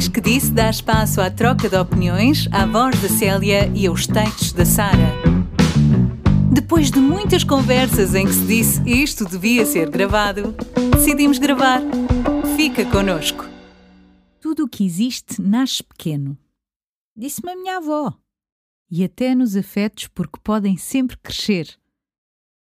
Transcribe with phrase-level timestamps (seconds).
[0.00, 4.06] Diz que disse dá espaço à troca de opiniões, à voz da Célia e aos
[4.06, 4.96] textos da Sara.
[6.50, 10.54] Depois de muitas conversas em que se disse isto devia ser gravado,
[10.90, 11.82] decidimos gravar.
[12.56, 13.44] Fica connosco.
[14.40, 16.34] Tudo o que existe nasce pequeno.
[17.14, 18.18] Disse-me a minha avó.
[18.90, 21.78] E até nos afetos, porque podem sempre crescer.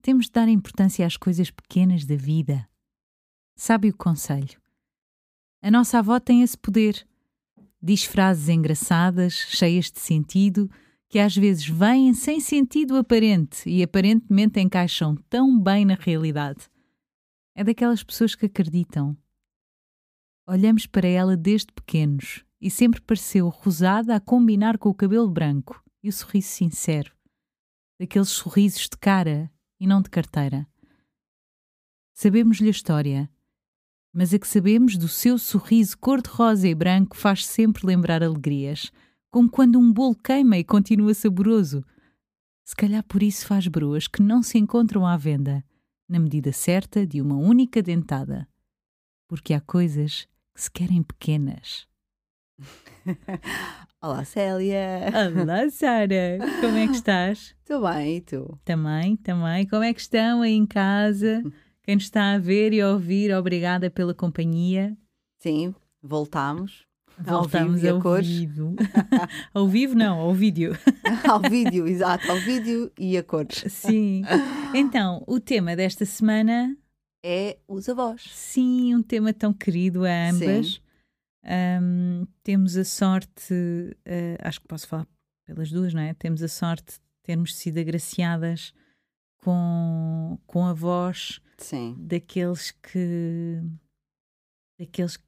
[0.02, 2.68] Temos de dar importância às coisas pequenas da vida.
[3.54, 4.60] Sabe o conselho?
[5.62, 7.08] A nossa avó tem esse poder.
[7.82, 10.70] Diz frases engraçadas, cheias de sentido,
[11.08, 16.68] que às vezes vêm sem sentido aparente e aparentemente encaixam tão bem na realidade.
[17.54, 19.16] É daquelas pessoas que acreditam.
[20.46, 25.82] Olhamos para ela desde pequenos e sempre pareceu rosada a combinar com o cabelo branco
[26.02, 27.12] e o sorriso sincero.
[27.98, 30.66] Daqueles sorrisos de cara e não de carteira.
[32.14, 33.30] Sabemos-lhe a história
[34.12, 38.90] mas a que sabemos do seu sorriso cor-de-rosa e branco faz sempre lembrar alegrias,
[39.30, 41.84] como quando um bolo queima e continua saboroso.
[42.64, 45.64] Se calhar por isso faz broas que não se encontram à venda,
[46.08, 48.48] na medida certa de uma única dentada.
[49.28, 51.86] Porque há coisas que se querem pequenas.
[54.02, 55.12] Olá, Célia.
[55.40, 56.38] Olá, Sara.
[56.60, 57.54] Como é que estás?
[57.60, 58.58] Estou bem, e tu?
[58.64, 59.66] Também, também.
[59.66, 61.42] Como é que estão aí em casa?
[61.90, 64.96] Quem nos está a ver e a ouvir, obrigada pela companhia.
[65.40, 66.86] Sim, voltamos.
[67.18, 68.76] Voltamos ao, ao vivo.
[69.52, 70.78] ao vivo, não, ao vídeo.
[71.28, 73.64] ao vídeo, exato, ao vídeo e a cores.
[73.72, 74.22] Sim.
[74.72, 76.76] Então, o tema desta semana
[77.24, 78.22] é os avós.
[78.30, 80.80] Sim, um tema tão querido a ambas.
[81.82, 85.08] Um, temos a sorte, uh, acho que posso falar
[85.44, 86.14] pelas duas, não é?
[86.14, 88.72] Temos a sorte de termos sido agraciadas
[89.40, 91.96] com, com a voz Sim.
[91.98, 93.60] daqueles que
[94.78, 95.24] daqueles que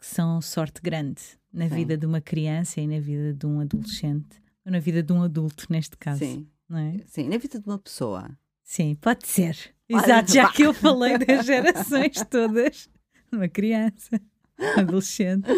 [0.00, 1.22] são sorte grande
[1.52, 1.74] na Sim.
[1.74, 5.22] vida de uma criança e na vida de um adolescente, ou na vida de um
[5.22, 6.18] adulto, neste caso.
[6.20, 6.48] Sim.
[6.68, 7.00] Não é?
[7.06, 8.36] Sim, na vida de uma pessoa.
[8.62, 9.56] Sim, pode ser.
[9.88, 12.88] Exato, já que eu falei das gerações todas.
[13.30, 14.20] Uma criança,
[14.58, 15.48] um adolescente.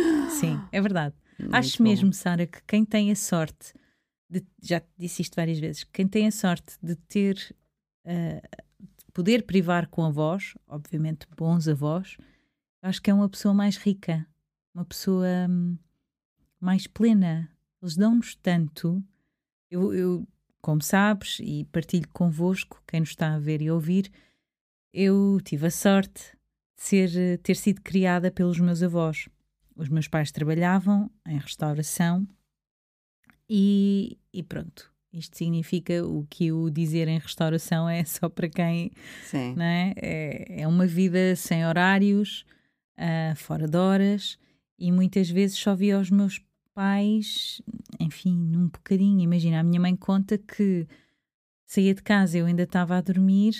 [0.40, 1.14] Sim, é verdade.
[1.38, 1.84] Muito Acho bom.
[1.84, 3.72] mesmo, Sara, que quem tem a sorte,
[4.28, 7.54] de, já disse isto várias vezes, quem tem a sorte de ter
[8.04, 8.64] uh,
[9.12, 12.16] poder privar com avós, obviamente bons avós,
[12.82, 14.26] acho que é uma pessoa mais rica,
[14.74, 15.78] uma pessoa hum,
[16.60, 17.50] mais plena.
[17.80, 19.02] Eles dão-nos tanto.
[19.70, 20.28] Eu, eu,
[20.60, 24.10] como sabes, e partilho convosco, quem nos está a ver e ouvir,
[24.92, 26.36] eu tive a sorte
[26.76, 29.28] de ser, ter sido criada pelos meus avós.
[29.76, 32.26] Os meus pais trabalhavam em restauração
[33.48, 34.93] e, e pronto.
[35.14, 38.90] Isto significa o que o dizer em restauração é só para quem.
[39.22, 39.54] Sim.
[39.54, 39.92] Não é?
[39.96, 42.44] é, é uma vida sem horários,
[42.98, 44.36] uh, fora de horas,
[44.76, 46.40] e muitas vezes só via os meus
[46.74, 47.62] pais,
[48.00, 49.20] enfim, num bocadinho.
[49.20, 50.86] Imagina, a minha mãe conta que
[51.64, 53.54] saía de casa, eu ainda estava a dormir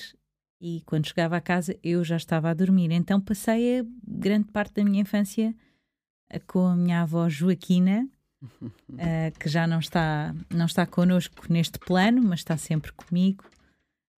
[0.60, 2.91] e quando chegava a casa eu já estava a dormir.
[2.91, 5.54] Então passei a grande parte da minha infância
[6.47, 8.09] com a minha avó Joaquina,
[8.44, 13.44] uh, que já não está, não está connosco neste plano, mas está sempre comigo,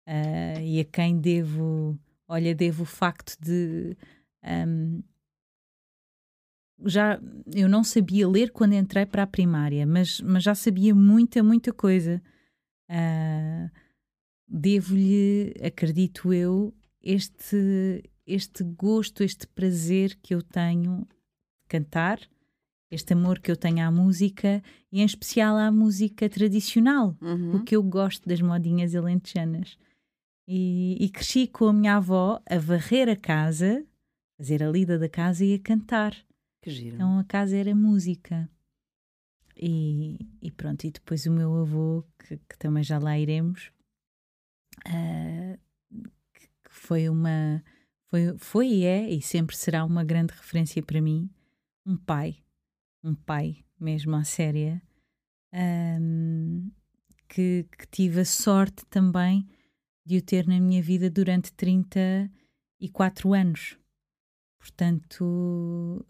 [0.09, 1.99] uh, e a quem devo,
[2.29, 3.97] olha, devo o facto de.
[4.45, 5.03] Um,
[6.87, 7.21] já
[7.55, 11.73] eu não sabia ler quando entrei para a primária, mas, mas já sabia muita, muita
[11.73, 12.21] coisa.
[12.91, 13.71] Uh,
[14.47, 22.21] Devo-lhe, acredito eu, este, este gosto, este prazer que eu tenho de cantar
[22.91, 27.57] este amor que eu tenho à música e em especial à música tradicional, uhum.
[27.57, 29.79] o que eu gosto das modinhas alentejanas.
[30.47, 33.83] E, e, cresci com a minha avó a varrer a casa,
[34.37, 36.15] fazer a lida da casa e a cantar.
[36.63, 36.97] Que giro.
[36.97, 38.49] Então a casa era música.
[39.57, 43.71] E, e pronto, e depois o meu avô, que, que também já lá iremos,
[44.87, 45.59] uh,
[46.35, 47.65] que foi uma.
[48.09, 51.31] Foi, foi e é, e sempre será uma grande referência para mim,
[51.87, 52.44] um pai
[53.05, 54.83] um pai mesmo à séria,
[55.53, 56.71] um,
[57.29, 59.47] que, que, tive a sorte também
[60.05, 63.79] de o ter na minha vida durante 34 anos.
[64.59, 65.23] Portanto,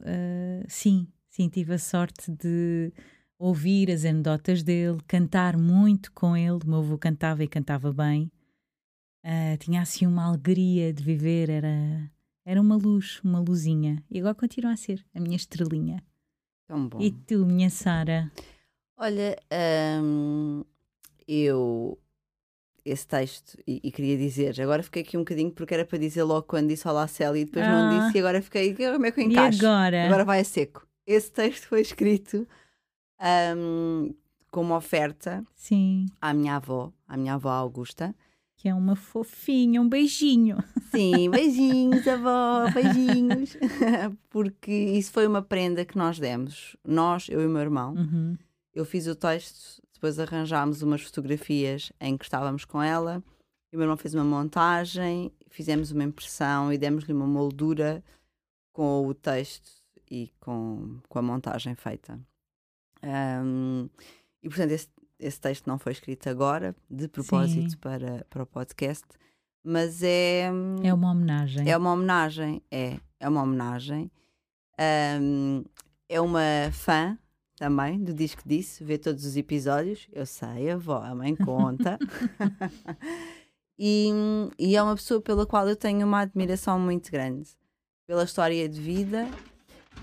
[0.01, 2.93] uh, sim, sim, tive a sorte de
[3.39, 6.61] ouvir as anedotas dele, cantar muito com ele.
[6.65, 8.31] O meu avô cantava e cantava bem.
[9.25, 12.11] Uh, tinha assim uma alegria de viver, era,
[12.45, 14.03] era uma luz, uma luzinha.
[14.11, 16.03] E agora continua a ser a minha estrelinha.
[16.67, 17.01] Tão bom.
[17.01, 18.31] E tu, minha Sara?
[18.97, 19.37] Olha,
[20.03, 20.65] hum,
[21.27, 21.99] eu
[22.85, 26.23] esse texto e, e, queria dizer, agora fiquei aqui um bocadinho porque era para dizer
[26.23, 27.71] logo quando disse Olá Célia e depois ah.
[27.71, 29.63] não disse e agora fiquei, como é que eu encaixo?
[29.63, 30.05] E agora?
[30.05, 30.87] Agora vai a seco.
[31.07, 32.47] esse texto foi escrito
[33.57, 34.15] um,
[34.51, 36.07] como oferta Sim.
[36.21, 38.15] à minha avó, à minha avó Augusta.
[38.65, 40.57] Que é uma fofinha, um beijinho.
[40.91, 43.59] Sim, beijinhos, avó, beijinhos.
[44.31, 46.75] Porque isso foi uma prenda que nós demos.
[46.83, 47.93] Nós, eu e o meu irmão.
[47.93, 48.39] Uhum.
[48.73, 53.23] Eu fiz o texto, depois arranjámos umas fotografias em que estávamos com ela.
[53.71, 58.03] E o meu irmão fez uma montagem, fizemos uma impressão e demos-lhe uma moldura
[58.73, 59.71] com o texto
[60.11, 62.19] e com, com a montagem feita.
[63.03, 63.91] Um,
[64.43, 64.89] e portanto, esse,
[65.19, 67.77] esse texto não foi escrito agora, de propósito Sim.
[67.79, 69.07] para, para o podcast,
[69.63, 70.51] mas é.
[70.83, 71.71] É uma homenagem.
[71.71, 72.99] É uma homenagem, é.
[73.19, 74.11] É uma homenagem.
[75.21, 75.65] Um,
[76.09, 77.19] é uma fã
[77.57, 80.09] também do Disco Disse, vê todos os episódios.
[80.13, 81.99] Eu sei, a avó, a mãe conta.
[83.79, 84.11] e,
[84.59, 87.51] e é uma pessoa pela qual eu tenho uma admiração muito grande.
[88.07, 89.27] Pela história de vida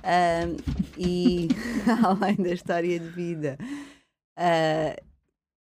[0.02, 0.58] um,
[0.98, 1.48] e,
[2.04, 3.58] além da história de vida,
[4.42, 5.06] uh,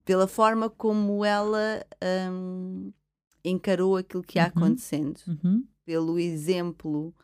[0.05, 1.85] pela forma como ela
[2.33, 2.93] um,
[3.45, 4.49] encarou aquilo que ia Uhum.
[4.49, 5.65] acontecendo Uhum.
[5.85, 7.15] pelo exemplo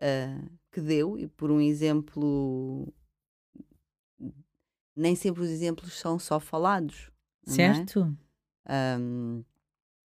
[0.00, 2.92] uh, que deu e por um exemplo.
[4.94, 7.10] Nem sempre os exemplos são só falados.
[7.46, 7.50] é?
[7.50, 8.16] Certo?
[8.98, 9.42] Um,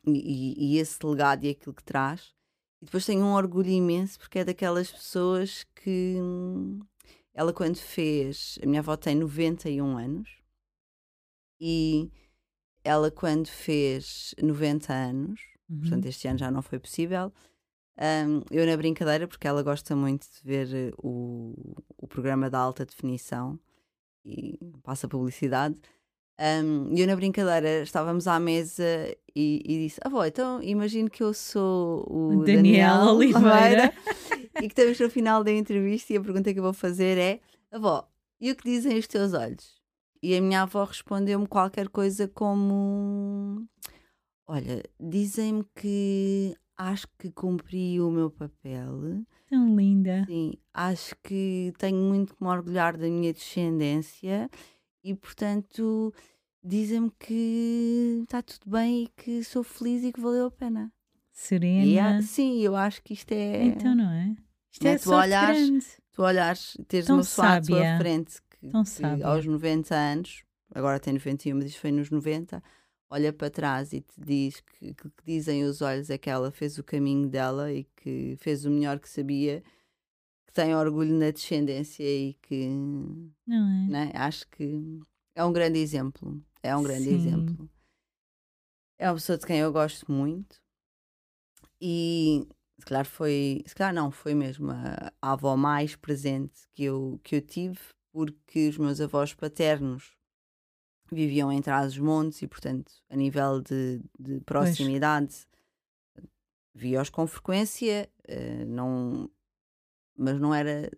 [0.07, 2.33] e, e esse legado e aquilo que traz.
[2.81, 6.79] E depois tenho um orgulho imenso porque é daquelas pessoas que hum,
[7.33, 8.57] ela, quando fez.
[8.63, 10.29] A minha avó tem 91 anos
[11.59, 12.11] e
[12.83, 15.79] ela, quando fez 90 anos, Uhum.
[15.79, 17.31] portanto este ano já não foi possível.
[17.97, 21.55] Um, eu na brincadeira, porque ela gosta muito de ver eh, o,
[21.97, 23.57] o programa da alta definição
[24.25, 25.75] e passa publicidade.
[26.37, 28.83] Um, eu na brincadeira estávamos à mesa
[29.33, 33.93] e, e disse: Avó, então imagino que eu sou o Daniel Daniel, Oliveira."
[34.61, 37.39] e que estamos no final da entrevista e a pergunta que eu vou fazer é:
[37.71, 38.05] Avó,
[38.41, 39.81] e o que dizem os teus olhos?
[40.21, 43.65] E a minha avó respondeu-me qualquer coisa como:
[44.47, 49.23] Olha, dizem-me que acho que cumpri o meu papel.
[49.49, 50.25] Tão linda.
[50.27, 54.49] Sim, acho que tenho muito que me orgulhar da minha descendência
[55.03, 56.11] e, portanto,
[56.63, 60.91] dizem-me que está tudo bem e que sou feliz e que valeu a pena.
[61.31, 61.85] Serena.
[61.85, 63.63] E há- sim, eu acho que isto é.
[63.65, 64.35] Então, não é?
[64.71, 64.93] Isto Não é?
[64.95, 65.85] é Tu olhares- grande.
[66.11, 67.97] Tu olhares, teres Tão uma pessoa à tua sábia.
[67.97, 69.27] frente que, Tão que sábia.
[69.27, 72.61] aos 90 anos, agora tem 91, mas isto foi nos 90,
[73.09, 76.51] olha para trás e te diz que, que, que dizem os olhos é que ela
[76.51, 79.63] fez o caminho dela e que fez o melhor que sabia,
[80.45, 82.67] que tem orgulho na descendência e que
[83.47, 83.87] Não é?
[83.87, 84.11] né?
[84.15, 84.99] acho que
[85.35, 86.41] é um grande exemplo.
[86.63, 87.15] É um grande Sim.
[87.15, 87.69] exemplo.
[88.97, 90.57] É uma pessoa de quem eu gosto muito
[91.81, 92.47] e
[92.79, 97.19] se calhar foi, se calhar não, foi mesmo a, a avó mais presente que eu,
[97.23, 97.79] que eu tive,
[98.15, 100.15] porque os meus avós paternos
[101.11, 105.45] viviam em Trás-os-Montes e, portanto, a nível de, de proximidade,
[106.73, 109.29] via-os com frequência, eh, não,
[110.17, 110.89] mas não era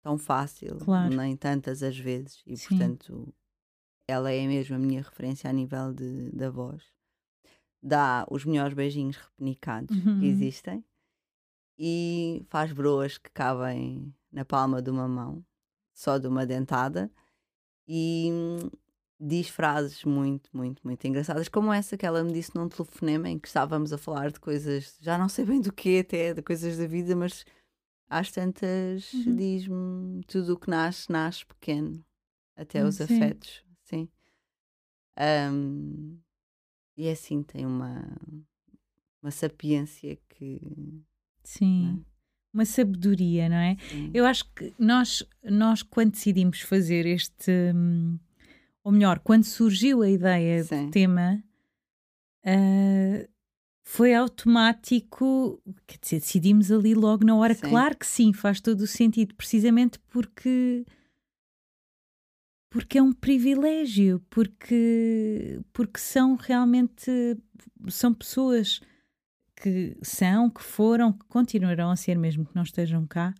[0.00, 1.12] tão fácil, Claro.
[1.16, 2.68] nem tantas as vezes, e Sim.
[2.68, 3.34] portanto
[4.08, 6.84] ela é mesmo a minha referência a nível de, da voz.
[7.82, 10.20] Dá os melhores beijinhos repenicados Uhum.
[10.20, 10.84] que existem
[11.76, 15.44] e faz broas que cabem na palma de uma mão,
[16.00, 17.10] só de uma dentada,
[17.86, 18.70] e hum,
[19.20, 23.38] diz frases muito, muito, muito engraçadas, como essa que ela me disse num telefonema em
[23.38, 26.78] que estávamos a falar de coisas, já não sei bem do que até, de coisas
[26.78, 27.44] da vida, mas
[28.08, 29.36] às tantas Uhum.
[29.36, 32.02] diz-me tudo o que nasce, nasce pequeno,
[32.56, 33.02] até Hum, os sim.
[33.04, 34.08] afetos, sim.
[35.18, 36.18] Hum,
[36.96, 38.02] e é assim, tem uma,
[39.22, 41.04] uma sapiência que.
[41.44, 42.04] Sim.
[42.52, 43.76] Uma sabedoria, não é?
[43.88, 44.10] sim.
[44.12, 48.18] Eu acho que nós, nós quando decidimos fazer este, hum,
[48.82, 50.86] ou melhor, quando surgiu a ideia Sim.
[50.86, 51.42] de tema,
[52.44, 53.28] ah,
[53.84, 57.54] foi automático, quer dizer, decidimos ali logo na hora.
[57.54, 57.68] Sim.
[57.68, 60.84] Claro que sim, faz todo o sentido, precisamente porque
[62.72, 67.36] porque é um privilégio, porque, porque são realmente
[67.88, 68.80] são pessoas
[69.60, 73.34] que são, que foram, que continuarão a ser, mesmo que não estejam cá,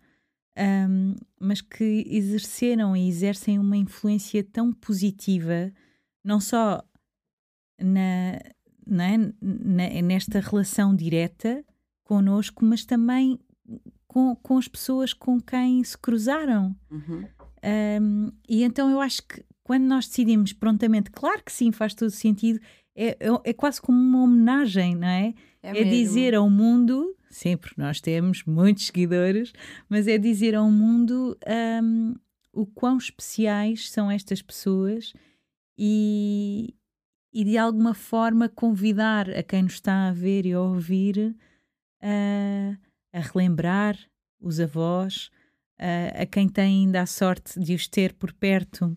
[0.55, 5.71] ahm, mas que exerceram e exercem uma influência tão positiva,
[6.23, 6.83] não só
[7.79, 8.39] na,
[8.85, 9.17] não é?
[9.41, 11.65] Na- nesta relação direta
[12.03, 13.39] connosco, mas também
[14.07, 16.75] com, com as pessoas com quem se cruzaram.
[16.89, 17.25] Uhum.
[18.01, 22.11] Um, e então eu acho que quando nós decidimos prontamente, claro que sim, faz todo
[22.11, 22.59] sentido,
[22.95, 25.33] é, é, é quase como uma homenagem, não é?
[25.63, 25.91] É, mesmo.
[25.91, 29.53] dizer ao mundo, sempre nós temos muitos seguidores,
[29.87, 31.37] mas é dizer ao mundo:
[31.83, 32.15] um,
[32.51, 35.13] o quão especiais são estas pessoas
[35.77, 36.73] e,
[37.33, 41.35] e de alguma forma convidar a quem nos está a ver e a ouvir
[42.01, 42.77] a,
[43.13, 43.97] a relembrar
[44.39, 45.29] os avós,
[46.19, 48.95] a quem tem ainda a sorte de os ter por perto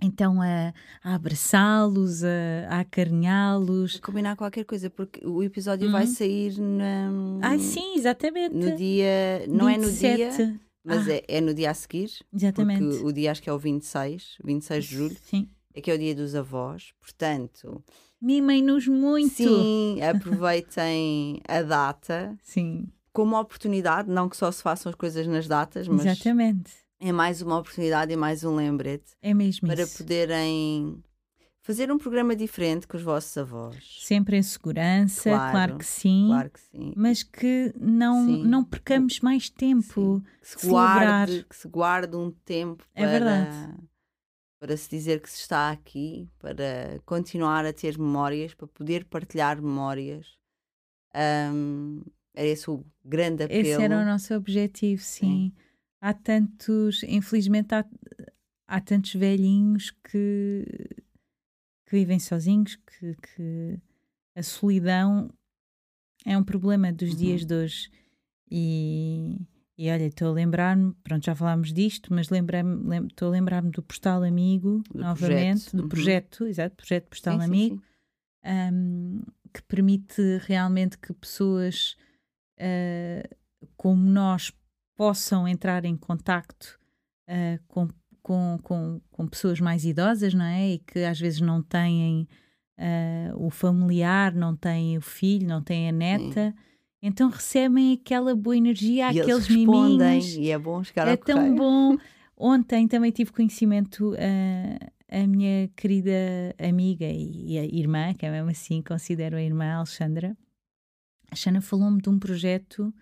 [0.00, 2.28] então a, a abraçá-los, a,
[2.68, 4.00] a acarinhá-los.
[4.00, 5.92] Combinar qualquer coisa, porque o episódio uhum.
[5.92, 7.10] vai sair na.
[7.42, 8.54] Ah, sim, exatamente.
[8.54, 9.44] No dia.
[9.48, 10.06] Não 27.
[10.06, 11.12] é no dia, mas ah.
[11.12, 12.10] é, é, no dia a seguir.
[12.32, 12.80] Exatamente.
[12.80, 15.16] Porque o dia acho que é o 26, 26 de julho.
[15.22, 15.48] Sim.
[15.72, 17.82] É que é o dia dos avós, portanto.
[18.20, 19.34] Mimem-nos muito.
[19.34, 22.36] Sim, aproveitem a data.
[22.42, 22.88] Sim.
[23.12, 26.04] Como oportunidade, não que só se façam as coisas nas datas, mas.
[26.04, 29.16] Exatamente é mais uma oportunidade e mais um lembrete.
[29.22, 29.98] É mesmo Para isso.
[29.98, 31.02] poderem
[31.62, 33.98] fazer um programa diferente com os vossos avós.
[34.00, 36.92] Sempre em segurança, claro, claro, que, sim, claro que sim.
[36.94, 40.22] Mas que não, não percamos mais tempo.
[40.42, 43.78] Que se, guarde, que se guarde um tempo é para, verdade.
[44.58, 49.60] para se dizer que se está aqui, para continuar a ter memórias, para poder partilhar
[49.60, 50.38] memórias.
[51.52, 52.02] Um,
[52.34, 53.66] era esse o grande apelo.
[53.66, 55.50] Esse era o nosso objetivo, sim.
[55.50, 55.69] sim
[56.00, 57.84] há tantos, infelizmente, há,
[58.66, 60.64] há tantos velhinhos que,
[61.86, 63.78] que vivem sozinhos, que, que
[64.34, 65.30] a solidão
[66.24, 67.16] é um problema dos uhum.
[67.16, 67.90] dias de hoje.
[68.50, 69.38] E,
[69.78, 72.28] e olha, estou a lembrar-me, pronto, já falámos disto, mas
[73.08, 75.76] estou a lembrar-me do Postal Amigo, do novamente, projeto.
[75.76, 75.88] do uhum.
[75.88, 77.90] projeto, exato, projeto Postal sim, Amigo, sim, sim.
[78.74, 81.96] Um, que permite realmente que pessoas
[82.58, 83.36] uh,
[83.76, 84.50] como nós
[85.00, 86.78] possam entrar em contacto
[87.26, 87.88] uh, com,
[88.20, 90.72] com, com, com, pessoas mais idosas, não é?
[90.72, 92.28] E que às vezes não têm
[92.78, 96.50] uh, o familiar, não têm o filho, não têm a neta.
[96.50, 96.64] Sim.
[97.00, 100.34] Então recebem aquela boa energia, e aqueles eles miminhos.
[100.34, 101.96] E é bom chegar é tão bom.
[102.36, 108.50] Ontem também tive conhecimento uh, a minha querida amiga e a irmã, que é mesmo
[108.50, 110.36] assim, considero a irmã Alexandra.
[111.30, 112.92] A Xana falou-me de um projeto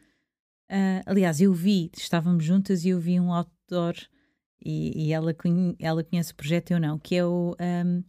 [0.70, 3.94] Uh, aliás, eu vi, estávamos juntas e eu vi um outdoor
[4.64, 8.04] e, e ela, conhe, ela conhece o projeto, eu não, que é o um,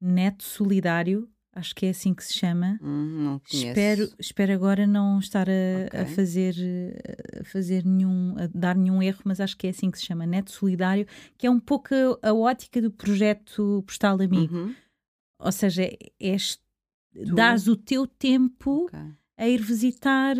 [0.00, 2.78] Neto Solidário, acho que é assim que se chama.
[2.80, 6.00] Hum, não espero, espero agora não estar a, okay.
[6.00, 6.54] a, fazer,
[7.38, 10.24] a fazer nenhum, a dar nenhum erro, mas acho que é assim que se chama,
[10.24, 14.56] Neto Solidário, que é um pouco a, a ótica do projeto Postal Amigo.
[14.56, 14.74] Uhum.
[15.38, 15.82] Ou seja,
[16.18, 16.58] és,
[17.34, 18.84] dás o teu tempo.
[18.84, 20.36] Okay a ir visitar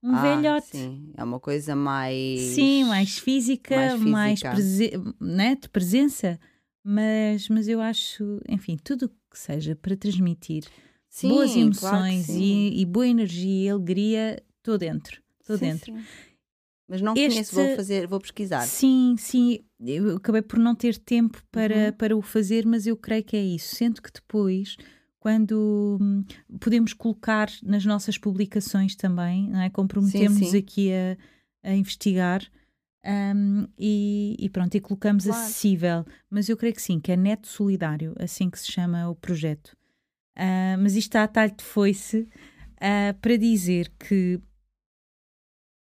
[0.00, 0.68] um ah, velhote.
[0.68, 2.40] Sim, é uma coisa mais.
[2.40, 4.92] Sim, mais física, mais, mais prese...
[5.20, 6.38] né, de presença.
[6.84, 10.64] Mas, mas eu acho, enfim, tudo que seja para transmitir
[11.08, 15.20] sim, boas emoções claro e, e, boa energia e alegria, estou dentro.
[15.40, 15.92] Estou dentro.
[15.92, 16.04] Sim.
[16.88, 17.28] Mas não este...
[17.28, 18.62] conheço, vou fazer, vou pesquisar.
[18.62, 19.58] Sim, sim.
[19.80, 21.92] Eu acabei por não ter tempo para, uhum.
[21.94, 23.74] para o fazer, mas eu creio que é isso.
[23.74, 24.76] Sendo que depois
[25.26, 26.24] quando hum,
[26.60, 29.68] podemos colocar nas nossas publicações também, não é?
[29.68, 31.16] comprometemos-nos aqui a,
[31.68, 32.48] a investigar
[33.04, 35.42] um, e, e, pronto, e colocamos claro.
[35.42, 36.06] acessível.
[36.30, 39.76] Mas eu creio que sim, que é Neto Solidário, assim que se chama o projeto.
[40.38, 42.20] Uh, mas isto está a talho de foice
[42.74, 44.40] uh, para dizer que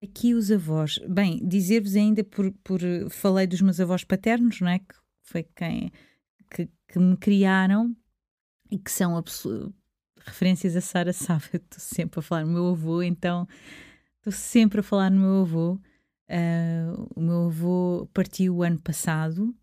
[0.02, 4.78] aqui os avós, bem, dizer-vos ainda por, por falei dos meus avós paternos, não é?
[4.78, 5.92] Que foi quem
[6.50, 7.94] que, que me criaram
[8.70, 9.22] e que são
[10.24, 13.46] referências a Sara sabe, estou sempre a falar no meu avô, então
[14.16, 15.80] estou sempre a falar no meu avô.
[16.28, 19.54] Uh, o meu avô partiu o ano passado,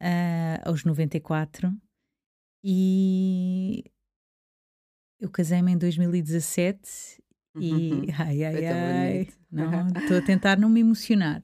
[0.00, 1.70] uh, aos 94,
[2.64, 3.84] e
[5.20, 7.22] eu casei-me em 2017
[7.56, 8.06] e uhum.
[8.18, 11.42] ai ai ai, não, estou a tentar não me emocionar.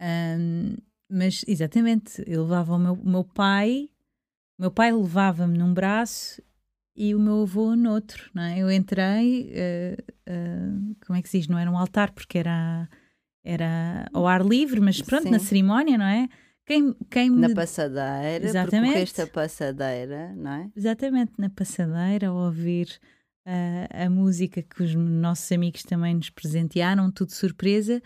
[0.00, 0.76] Um,
[1.10, 3.90] mas exatamente, eu levava o meu, o meu pai
[4.58, 6.42] meu pai levava-me num braço
[6.96, 8.58] e o meu avô no outro, não é?
[8.58, 11.48] Eu entrei, uh, uh, como é que se diz?
[11.48, 12.88] Não era um altar porque era,
[13.44, 15.30] era ao ar livre, mas pronto, Sim.
[15.30, 16.26] na cerimónia, não é?
[16.64, 17.48] Quem, quem me...
[17.48, 19.20] Na passadeira, Exatamente.
[19.20, 20.70] a passadeira, não é?
[20.74, 22.88] Exatamente, na passadeira, ao ouvir
[23.46, 28.02] uh, a música que os nossos amigos também nos presentearam, tudo surpresa,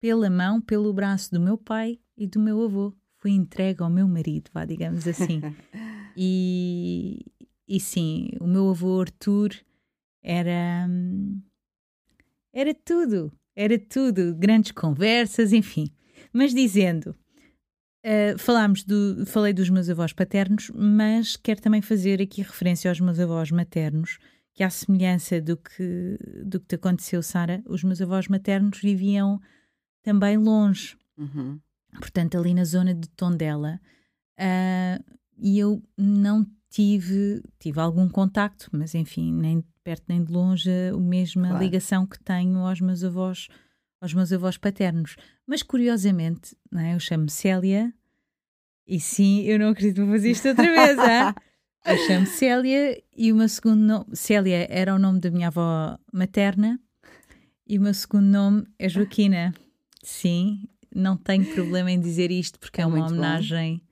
[0.00, 2.92] pela mão, pelo braço do meu pai e do meu avô
[3.26, 5.40] fui entregue ao meu marido, vá, digamos assim.
[6.16, 7.26] e,
[7.66, 9.50] e sim, o meu avô Arthur
[10.22, 10.88] era.
[12.54, 14.32] Era tudo, era tudo.
[14.36, 15.88] Grandes conversas, enfim.
[16.32, 17.16] Mas dizendo,
[18.04, 23.00] uh, falámos do, falei dos meus avós paternos, mas quero também fazer aqui referência aos
[23.00, 24.18] meus avós maternos,
[24.54, 29.40] que à semelhança do que, do que te aconteceu, Sara, os meus avós maternos viviam
[30.04, 30.96] também longe.
[31.18, 31.58] Uhum
[31.98, 33.80] portanto, ali na zona de Tondela.
[34.38, 35.02] Uh,
[35.38, 40.70] e eu não tive, tive algum contacto, mas enfim, nem de perto nem de longe,
[40.70, 41.64] a mesma claro.
[41.64, 43.48] ligação que tenho aos meus avós,
[44.00, 45.16] aos meus avós paternos.
[45.46, 46.94] Mas curiosamente, não é?
[46.94, 47.92] eu chamo-me Célia,
[48.86, 50.96] e sim, eu não acredito que vou fazer isto outra vez?
[51.86, 55.96] Eu chamo Célia e o meu segundo nome, Célia era o nome da minha avó
[56.12, 56.80] materna
[57.64, 59.54] e o meu segundo nome é Joaquina.
[60.02, 63.82] Sim, não tenho problema em dizer isto porque é, é uma homenagem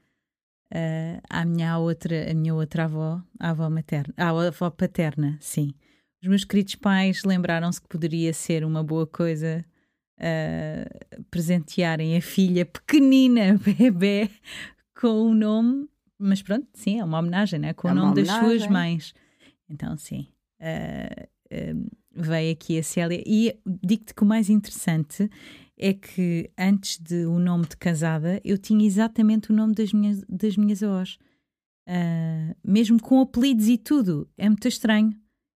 [0.72, 5.74] uh, à minha outra, a minha outra avó, a avó materna, à avó paterna, sim.
[6.22, 9.64] Os meus queridos pais lembraram-se que poderia ser uma boa coisa
[10.18, 14.30] uh, presentearem a filha pequenina, bebê,
[14.94, 17.74] com o nome mas pronto, sim, é uma homenagem, né?
[17.74, 19.12] Com é o nome das suas mães.
[19.68, 20.28] Então, sim,
[20.60, 21.28] uh,
[22.12, 23.22] veio aqui a Célia.
[23.26, 25.28] E digo-te que o mais interessante
[25.78, 30.22] é que antes de o nome de casada, eu tinha exatamente o nome das minhas,
[30.28, 31.18] das minhas avós.
[31.88, 34.28] Uh, mesmo com apelidos e tudo.
[34.38, 35.12] É muito estranho.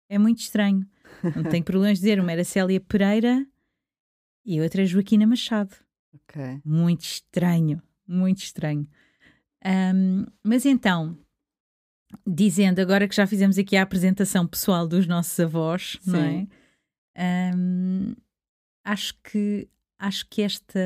[0.10, 0.86] É muito estranho.
[1.36, 2.20] Não tenho problemas de dizer.
[2.20, 3.46] Uma era Célia Pereira
[4.46, 5.76] e outra é Joaquina Machado.
[6.14, 6.62] Ok.
[6.66, 7.82] Muito estranho.
[8.08, 8.88] Muito estranho.
[9.66, 11.18] Um, mas então,
[12.26, 16.12] dizendo agora que já fizemos aqui a apresentação pessoal dos nossos avós, Sim.
[16.12, 16.48] não é?
[17.56, 18.16] Um,
[18.86, 19.68] acho que
[20.00, 20.80] acho que esta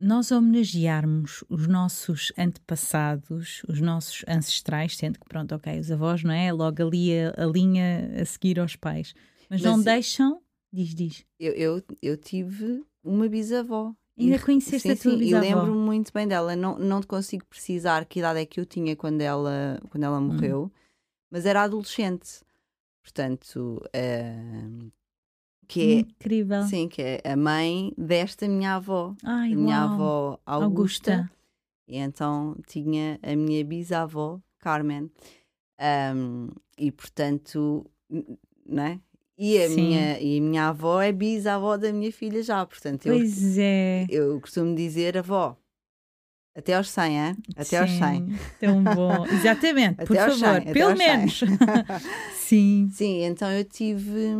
[0.00, 6.32] nós homenagearmos os nossos antepassados, os nossos ancestrais, sendo que pronto, ok, os avós, não
[6.32, 6.52] é?
[6.52, 9.14] Logo ali a, a linha a seguir aos pais,
[9.48, 10.42] mas, mas não deixam.
[10.72, 11.24] Diz, diz.
[11.38, 15.44] Eu, eu, eu tive uma bisavó Ainda conheceste sim, a tua sim, bisavó?
[15.44, 16.54] E lembro-me muito bem dela.
[16.54, 20.18] Não, não te consigo precisar que idade é que eu tinha quando ela, quando ela
[20.18, 20.26] hum.
[20.26, 20.70] morreu, hum.
[21.30, 22.42] mas era adolescente.
[23.02, 24.92] Portanto, uh,
[25.72, 26.62] que é, Incrível.
[26.64, 29.14] Sim, que é a mãe desta minha avó.
[29.24, 31.12] Ai, minha avó Augusta.
[31.12, 31.32] Augusta.
[31.88, 35.10] E então tinha a minha bisavó, Carmen.
[36.14, 37.86] Um, e portanto,
[38.66, 39.00] não é?
[39.38, 43.16] E a, minha, e a minha avó é bisavó da minha filha já, portanto eu,
[43.16, 44.06] pois é.
[44.08, 45.56] eu costumo dizer avó.
[46.54, 47.36] Até aos 100, hein?
[47.56, 48.38] Até Sim, aos 100.
[48.60, 49.26] Tão bom.
[49.32, 51.40] Exatamente, por favor, 100, pelo menos.
[52.36, 52.90] Sim.
[52.92, 54.36] Sim, então eu tive,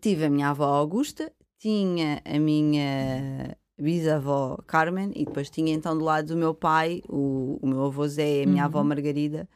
[0.00, 6.04] tive a minha avó Augusta, tinha a minha bisavó Carmen e depois tinha então do
[6.04, 8.68] lado do meu pai o, o meu avô Zé e a minha uhum.
[8.68, 9.48] avó Margarida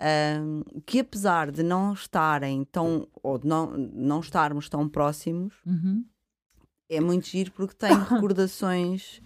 [0.00, 6.04] um, que apesar de não estarem tão, ou de não, não estarmos tão próximos, uhum.
[6.88, 9.22] é muito giro porque tem recordações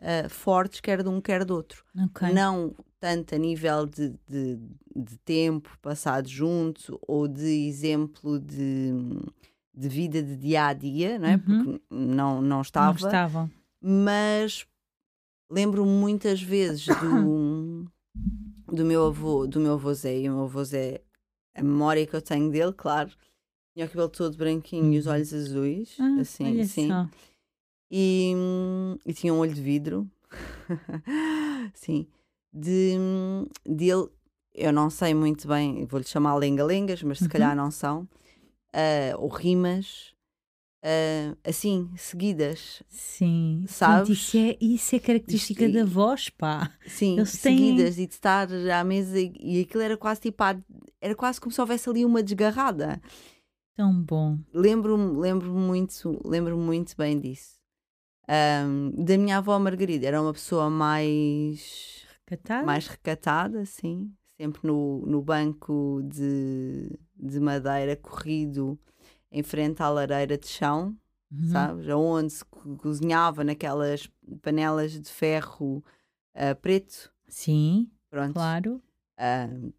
[0.00, 1.84] uh, fortes, quer de um, quer do outro.
[2.10, 2.32] Okay.
[2.32, 4.56] Não tanto a nível de, de,
[4.94, 8.92] de, tempo passado junto ou de exemplo de,
[9.74, 11.34] de vida de dia a dia, não é?
[11.34, 11.40] Uhum.
[11.40, 12.98] Porque não, não estava.
[12.98, 13.50] Não estavam.
[13.80, 14.66] Mas
[15.50, 17.86] lembro muitas vezes do
[18.72, 21.02] do meu avô, do meu avô Zé, e o meu avô Zé,
[21.54, 23.10] a memória que eu tenho dele, claro,
[23.74, 25.12] tinha o cabelo todo branquinho e os uhum.
[25.12, 26.88] olhos azuis, ah, assim, assim.
[27.90, 28.34] E,
[29.04, 30.10] e, tinha um olho de vidro,
[31.74, 32.06] sim,
[32.50, 32.96] de,
[33.66, 34.08] dele,
[34.54, 37.30] eu não sei muito bem, vou-lhe chamar lenga-lengas, mas se uhum.
[37.30, 38.08] calhar não são,
[38.74, 40.14] uh, ou rimas,
[40.82, 42.82] uh, assim, seguidas.
[42.88, 44.08] Sim, sabes?
[44.10, 46.72] isso, é, isso é característica da voz, pá.
[46.86, 48.04] Sim, Eles seguidas têm...
[48.04, 50.42] e de estar à mesa e, e aquilo era quase tipo,
[51.00, 53.00] era quase como se houvesse ali uma desgarrada.
[53.74, 54.38] Tão bom.
[54.52, 57.60] Lembro-me lembro muito, lembro muito bem disso.
[58.28, 65.06] Um, da minha avó Margarida, era uma pessoa mais recatada, mais recatada sim, sempre no,
[65.06, 68.76] no banco de, de madeira corrido
[69.30, 70.96] em frente à lareira de chão,
[71.30, 71.48] uhum.
[71.48, 71.86] sabes?
[71.88, 72.44] Onde se
[72.78, 74.10] cozinhava naquelas
[74.42, 75.82] panelas de ferro
[76.34, 77.12] uh, preto.
[77.28, 78.34] Sim, Pronto.
[78.34, 78.82] claro.
[79.16, 79.72] Uh,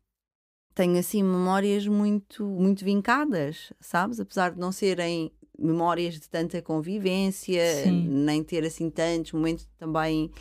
[0.74, 4.18] tenho assim memórias muito, muito vincadas, sabes?
[4.18, 8.08] Apesar de não serem memórias de tanta convivência, Sim.
[8.08, 10.32] nem ter assim tantos momentos também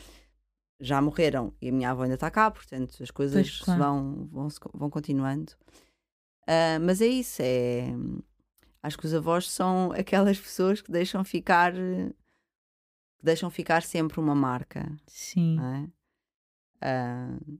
[0.82, 3.80] já morreram e a minha avó ainda está cá, portanto as coisas pois, claro.
[3.80, 5.52] vão, vão, vão continuando.
[6.42, 7.94] Uh, mas é isso, é
[8.82, 14.34] Acho que os avós são aquelas pessoas que deixam ficar que deixam ficar sempre uma
[14.34, 14.90] marca.
[15.06, 15.56] Sim.
[16.82, 17.36] É?
[17.36, 17.58] Uh,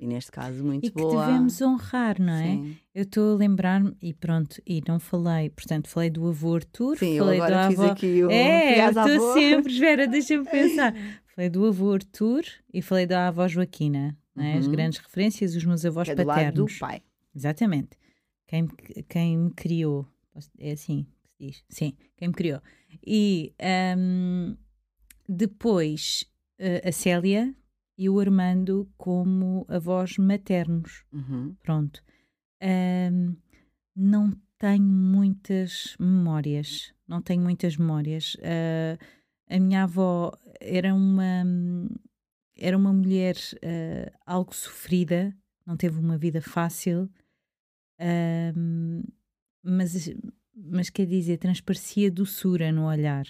[0.00, 1.12] e neste caso muito e boa.
[1.12, 2.42] E que devemos honrar, não é?
[2.42, 2.76] Sim.
[2.94, 7.18] Eu estou a lembrar-me, e pronto, e não falei, portanto, falei do avô Arthur, Sim,
[7.18, 7.92] falei eu agora do fiz avô.
[7.92, 10.94] aqui o é, estou sempre, espera, deixa-me pensar.
[11.38, 12.42] falei do avô Arthur
[12.74, 14.40] e falei da avó Joaquina, é?
[14.40, 14.58] Uhum.
[14.58, 16.54] as grandes referências, os meus avós é paternos.
[16.54, 17.02] Do lado do pai.
[17.32, 17.90] Exatamente.
[18.44, 18.66] Quem,
[19.08, 20.04] quem me criou
[20.58, 21.64] é assim que se diz.
[21.68, 22.60] Sim, quem me criou.
[23.06, 23.54] E,
[23.96, 24.56] um,
[25.28, 26.24] depois
[26.58, 27.54] uh, a Célia
[27.96, 31.04] e o Armando como avós maternos.
[31.12, 31.54] Uhum.
[31.62, 32.02] Pronto.
[32.60, 33.36] Um,
[33.94, 36.92] não tenho muitas memórias.
[37.06, 38.34] Não tenho muitas memórias.
[38.34, 38.98] Uh,
[39.48, 41.44] a minha avó era uma
[42.58, 45.34] era uma mulher uh, algo sofrida,
[45.64, 47.08] não teve uma vida fácil,
[48.00, 49.12] uh,
[49.62, 50.10] mas,
[50.56, 53.26] mas quer dizer, transparecia doçura no olhar.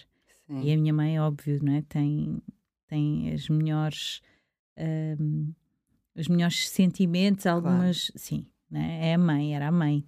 [0.47, 0.63] Sim.
[0.63, 1.83] E a minha mãe, óbvio, não é?
[1.83, 2.43] tem,
[2.87, 4.23] tem as melhores.
[4.79, 5.55] Uh,
[6.17, 8.07] os melhores sentimentos, algumas.
[8.07, 8.19] Claro.
[8.19, 9.11] Sim, né?
[9.11, 10.05] é a mãe, era a mãe.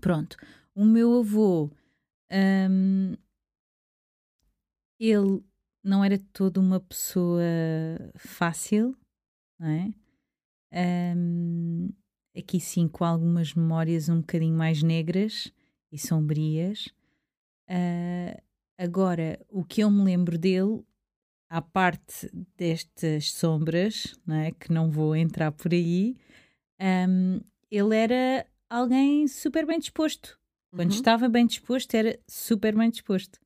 [0.00, 0.36] Pronto.
[0.74, 1.70] O meu avô,
[2.32, 3.14] um,
[4.98, 5.42] ele
[5.82, 7.42] não era toda uma pessoa
[8.16, 8.96] fácil,
[9.58, 9.94] não é?
[11.16, 11.88] Um,
[12.36, 15.52] aqui sim, com algumas memórias um bocadinho mais negras
[15.92, 16.86] e sombrias.
[17.68, 18.40] Uh,
[18.76, 20.82] agora, o que eu me lembro dele,
[21.48, 24.50] à parte destas sombras, não é?
[24.50, 26.16] que não vou entrar por aí,
[27.08, 30.38] um, ele era alguém super bem disposto.
[30.74, 30.96] Quando uhum.
[30.96, 33.38] estava bem disposto, era super bem disposto.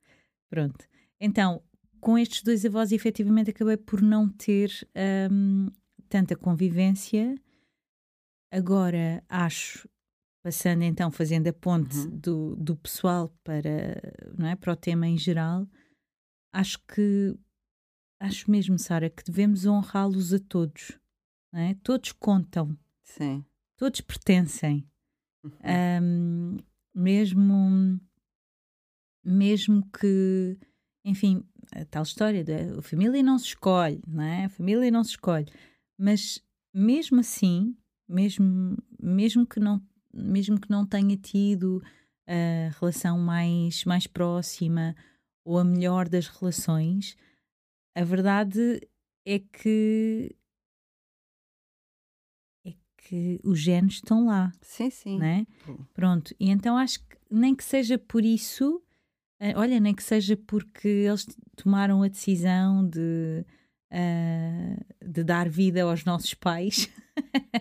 [0.48, 0.87] Pronto.
[1.20, 1.62] Então,
[2.00, 4.70] com estes dois avós, efetivamente, acabei por não ter
[5.30, 5.68] um,
[6.08, 7.34] tanta convivência.
[8.52, 9.88] Agora, acho,
[10.42, 12.18] passando então, fazendo a ponte uhum.
[12.18, 14.00] do, do pessoal para,
[14.36, 15.68] não é, para o tema em geral,
[16.52, 17.36] acho que,
[18.20, 20.98] acho mesmo, Sara, que devemos honrá-los a todos.
[21.52, 21.74] É?
[21.82, 22.76] Todos contam.
[23.02, 23.44] Sim.
[23.76, 24.86] Todos pertencem.
[25.44, 25.52] Uhum.
[26.02, 26.56] Um,
[26.94, 28.00] mesmo,
[29.24, 30.58] mesmo que,
[31.08, 31.42] enfim,
[31.72, 34.44] a tal história da família não se escolhe, não é?
[34.44, 35.46] A família não se escolhe.
[35.98, 36.38] Mas
[36.72, 37.74] mesmo assim,
[38.06, 41.82] mesmo, mesmo, que, não, mesmo que não tenha tido
[42.26, 44.94] a relação mais, mais próxima
[45.44, 47.16] ou a melhor das relações,
[47.96, 48.86] a verdade
[49.26, 50.36] é que
[52.66, 54.52] é que os genes estão lá.
[54.60, 55.18] Sim, sim.
[55.18, 55.46] Né?
[55.94, 56.34] Pronto.
[56.38, 58.82] E então acho que nem que seja por isso
[59.56, 63.44] olha, nem que seja porque eles tomaram a decisão de,
[63.92, 67.60] uh, de dar vida aos nossos pais uh,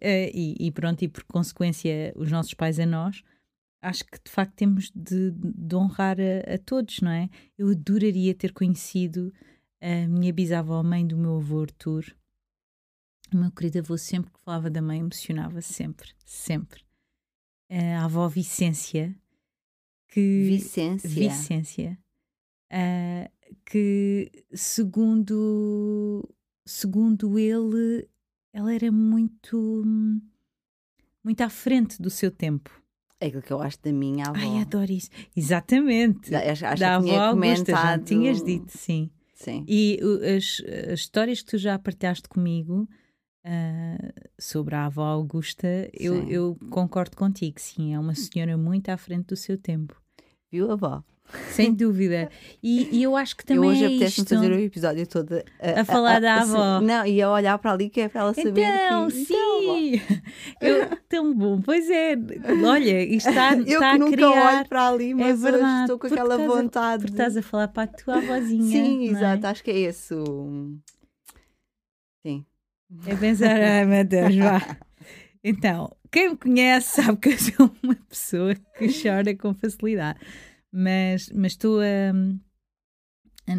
[0.00, 3.22] e, e, pronto, e por consequência os nossos pais a nós,
[3.82, 7.28] acho que de facto temos de, de honrar a, a, todos, não é?
[7.58, 9.32] Eu adoraria ter conhecido
[9.80, 12.04] a minha bisavó, mãe do meu avô Arthur.
[13.34, 16.82] O meu querido avô sempre que falava da mãe emocionava sempre, sempre.
[17.70, 19.16] A avó Vicência,
[20.12, 21.98] que Vicência, Vicência.
[22.70, 23.30] Uh,
[23.64, 26.28] que segundo
[26.66, 28.06] segundo ele
[28.52, 29.82] ela era muito
[31.24, 32.70] muito à frente do seu tempo.
[33.18, 34.38] É aquilo que eu acho da minha avó.
[34.38, 35.08] Ai adoro isso.
[35.34, 36.34] Exatamente.
[36.34, 39.10] Acho, acho da avó Augusta já tinhas dito sim.
[39.34, 39.64] Sim.
[39.66, 39.98] E
[40.36, 42.86] as, as histórias que tu já partilhaste comigo
[43.44, 48.96] Uh, sobre a avó Augusta, eu, eu, concordo contigo, sim, é uma senhora muito à
[48.96, 50.00] frente do seu tempo
[50.52, 51.02] viu, avó?
[51.50, 52.28] Sem dúvida.
[52.62, 53.64] E, e, eu acho que também.
[53.64, 56.80] Eu hoje é apetece-me fazer o episódio todo a, a falar a, da avó.
[56.80, 58.60] não, e a olhar para ali que é para ela saber.
[58.60, 60.00] Então, que, sim!
[60.56, 61.60] Então, eu, tão bom.
[61.62, 62.14] Pois é,
[62.64, 64.58] olha, isto está, eu está a nunca criar.
[64.58, 67.04] olho para ali, é mas é verdade, estou com aquela vontade.
[67.04, 68.70] A, porque estás a falar para a tua avózinha.
[68.70, 69.10] Sim, é?
[69.12, 70.22] exato, acho que é isso.
[72.26, 72.44] Sim.
[73.06, 74.76] É pensar, ai meu Deus, vá.
[75.44, 80.20] Então, quem me conhece sabe que eu sou uma pessoa que chora com facilidade
[80.72, 82.12] mas mas estou a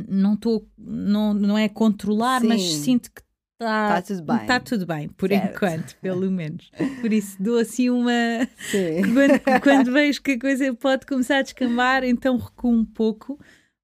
[0.08, 2.48] não estou não, não é controlar, Sim.
[2.48, 3.22] mas sinto que
[3.60, 4.38] está tá tudo bem.
[4.38, 5.56] Está tudo bem, por certo.
[5.56, 6.72] enquanto, pelo menos.
[7.02, 8.12] Por isso dou assim uma.
[8.72, 9.02] Sim.
[9.14, 13.38] Quando, quando vejo que a coisa pode começar a descambar, então recuo um pouco,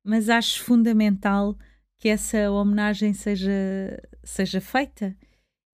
[0.04, 1.58] mas acho fundamental
[2.00, 3.52] que essa homenagem seja,
[4.24, 5.16] seja feita.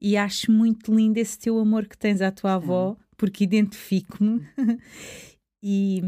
[0.02, 2.56] E acho muito lindo esse teu amor que tens à tua Sim.
[2.56, 4.46] avó, porque identifico-me.
[5.64, 6.02] e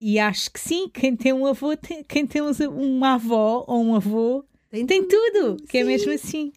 [0.00, 3.94] e acho que sim, quem tem um avô, tem, quem tem uma avó ou um
[3.94, 6.52] avô, tem, tem tudo, que é mesmo assim.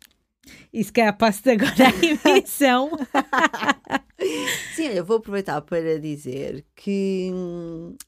[0.71, 2.91] E se calhar passo agora a emissão.
[4.75, 7.32] Sim, eu vou aproveitar para dizer que,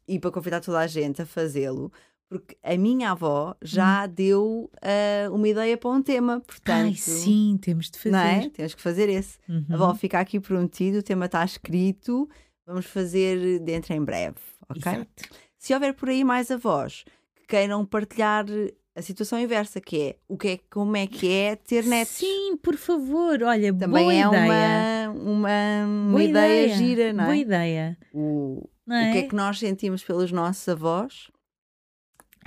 [0.07, 1.91] e para convidar toda a gente a fazê-lo,
[2.27, 4.13] porque a minha avó já hum.
[4.13, 6.85] deu uh, uma ideia para um tema, portanto...
[6.85, 8.11] Ai, sim, temos de fazer.
[8.11, 8.49] Não é?
[8.49, 9.37] Temos que fazer esse.
[9.47, 9.65] Uhum.
[9.69, 12.29] A avó fica aqui prometido, o tema está escrito,
[12.65, 14.35] vamos fazer dentro em breve
[14.69, 14.91] ok?
[14.91, 15.23] Exato.
[15.57, 18.45] Se houver por aí mais avós que queiram partilhar
[18.95, 22.13] a situação inversa, que é o que é, como é que é ter netos.
[22.13, 25.11] Sim, por favor, olha, Também boa é ideia.
[25.11, 27.27] uma, uma, uma ideia, ideia, gira, não é?
[27.27, 27.97] Boa ideia.
[28.13, 29.09] O, é?
[29.09, 31.29] o que é que nós sentimos pelos nossos avós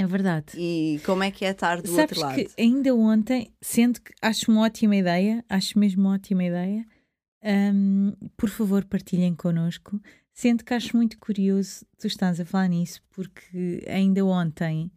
[0.01, 0.53] É verdade.
[0.57, 2.35] E como é que é estar do Sabes outro lado?
[2.37, 6.87] que ainda ontem, sendo que acho uma ótima ideia, acho mesmo uma ótima ideia,
[7.75, 10.01] hum, por favor partilhem connosco,
[10.33, 14.91] sendo que acho muito curioso tu estás a falar nisso, porque ainda ontem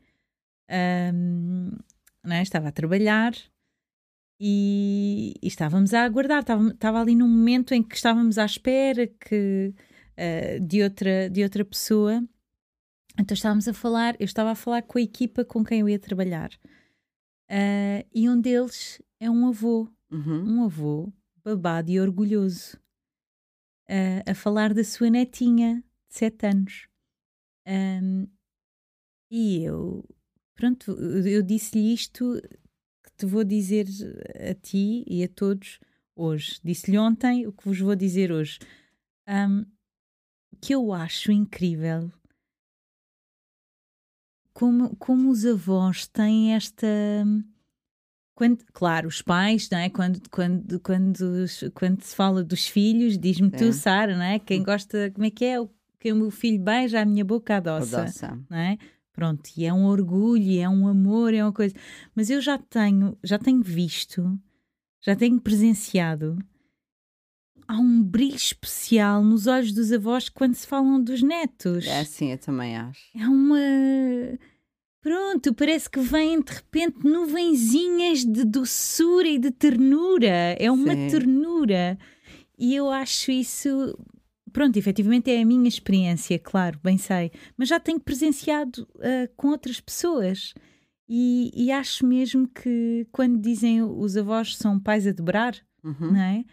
[2.24, 2.42] não é?
[2.42, 3.34] estava a trabalhar
[4.40, 9.08] e, e estávamos a aguardar, estava, estava ali num momento em que estávamos à espera
[9.08, 9.74] que,
[10.18, 12.24] uh, de, outra, de outra pessoa
[13.20, 16.00] então estávamos a falar, eu estava a falar com a equipa com quem eu ia
[16.00, 16.50] trabalhar.
[17.50, 20.58] Uh, e um deles é um avô, Uhum.
[20.60, 21.12] um avô
[21.44, 22.78] babado e orgulhoso,
[23.90, 26.88] uh, a falar da sua netinha de 7 anos.
[27.68, 28.28] Um,
[29.30, 30.04] e eu,
[30.56, 32.42] pronto, eu disse-lhe isto
[33.04, 33.88] que te vou dizer
[34.50, 35.80] a ti e a todos
[36.16, 36.60] hoje.
[36.64, 38.60] Disse-lhe ontem o que vos vou dizer hoje.
[39.28, 39.66] Um,
[40.62, 42.12] que eu acho incrível
[44.54, 46.88] como, como os avós têm esta.
[48.36, 49.90] Quando, claro, os pais, não é?
[49.90, 53.72] Quando, quando, quando, quando se fala dos filhos, diz-me tu, Sim.
[53.74, 54.40] Sara, não é?
[54.40, 55.58] Quem gosta, como é que é?
[56.00, 58.40] Quem o meu filho beija, a minha boca adoça Adoça.
[58.50, 58.78] não é?
[59.14, 61.76] Pronto, e é um orgulho, é um amor, é uma coisa.
[62.16, 64.40] Mas eu já tenho, já tenho visto,
[65.02, 66.40] já tenho presenciado.
[67.72, 71.86] Há um brilho especial nos olhos dos avós quando se falam dos netos.
[71.88, 73.00] É assim, eu também acho.
[73.16, 73.58] É uma.
[75.02, 80.56] Pronto, parece que vêm de repente nuvenzinhas de doçura e de ternura.
[80.60, 81.08] É uma Sim.
[81.10, 81.98] ternura.
[82.60, 83.98] E eu acho isso.
[84.52, 87.32] Pronto, efetivamente é a minha experiência, claro, bem sei.
[87.56, 90.54] Mas já tenho presenciado ah, com outras pessoas.
[91.08, 96.12] E, e acho mesmo que quando dizem os avós são pais a dobrar, Uhum.
[96.12, 96.44] não é?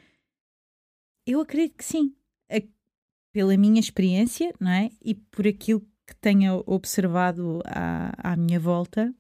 [1.31, 2.15] Eu acredito que sim.
[2.51, 2.63] A-
[3.33, 4.91] Pela minha experiência, não é?
[5.03, 9.15] E por aquilo que tenho observado à, à minha volta.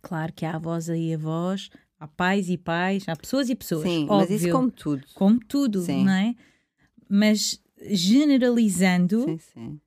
[0.00, 3.88] Claro que há avós e avós, há pais e pais, há pessoas e pessoas.
[3.90, 5.06] Sim, óbvio, mas isso como tudo.
[5.14, 6.04] como tudo, Sim.
[6.06, 6.34] não é?
[7.08, 9.80] Mas generalizando, Sim, sim.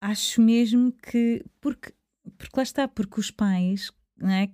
[0.00, 1.92] acho mesmo que porque,
[2.36, 4.50] porque lá está, porque os pais, não é?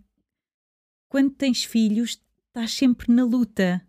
[1.09, 3.87] Quando tens filhos, estás sempre na luta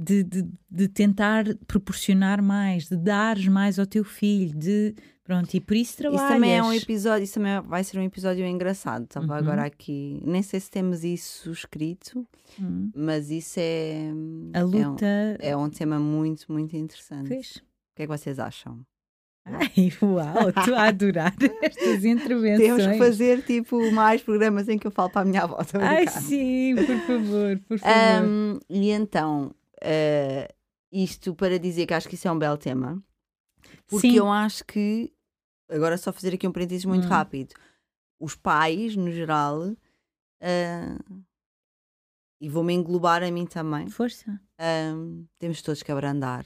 [0.00, 5.60] de, de, de tentar proporcionar mais, de dares mais ao teu filho, de pronto, e
[5.60, 6.22] por isso trabalhas.
[6.22, 9.02] Isso também é um episódio, isso também vai ser um episódio engraçado.
[9.04, 9.32] Estava Uhum.
[9.34, 12.24] agora aqui, nem sei se temos isso escrito,
[12.60, 12.90] Hum.
[12.94, 14.10] mas isso é,
[14.54, 15.06] A é, um, luta.
[15.40, 17.28] é um tema muito, muito interessante.
[17.28, 17.56] Pois.
[17.56, 17.60] O
[17.96, 18.80] que é que vocês acham?
[19.44, 22.76] Ai, uau, estou a adorar estas intervenções.
[22.76, 25.58] Temos que fazer tipo mais programas em que eu falo para a minha avó.
[25.80, 27.94] Ai, sim, por favor, por favor.
[27.96, 29.50] Ahm, e então,
[29.82, 30.48] eh,
[30.92, 33.02] isto para dizer que acho que isso é um belo tema,
[33.86, 34.16] porque Sim.
[34.16, 35.12] eu acho que,
[35.70, 37.10] agora só fazer aqui um parênteses muito Hum.
[37.10, 37.54] rápido,
[38.20, 39.74] os pais, no geral,
[40.40, 40.98] ah,
[42.40, 44.40] e vou-me englobar a mim também, Força.
[44.58, 46.44] ahm, temos todos que abrandar.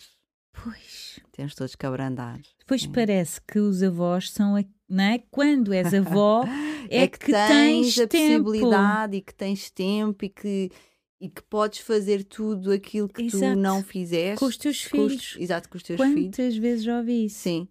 [0.52, 1.18] Pois.
[1.32, 2.38] Temos todos que abrandar.
[2.58, 2.92] Depois Sim.
[2.92, 5.18] parece que os avós são, a- não é?
[5.30, 6.44] Quando és avó,
[6.90, 8.44] é, que, tens tens, a tempo.
[8.44, 10.70] possibilidade e que tens tempo e que,
[11.22, 13.56] e que podes fazer tudo aquilo que tu Exato.
[13.56, 15.36] não fizeste Com os teus com os- filhos.
[15.38, 16.36] exato, com os teus filhos.
[16.36, 17.38] Quantas vezes já ouvi isso?
[17.38, 17.68] Sim.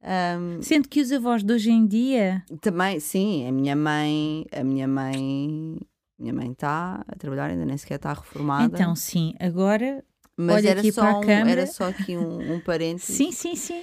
[0.00, 4.62] Ahm, Sendo que os avós de hoje em dia, também, sim, a minha mãe, a
[4.64, 5.78] minha mãe,
[6.18, 8.76] minha mãe está a trabalhar, ainda nem sequer está reformada.
[8.78, 10.04] então sim, agora,
[10.36, 13.16] mas olha era só, um, era só aqui um, um parênteses.
[13.16, 13.82] sim, sim, sim.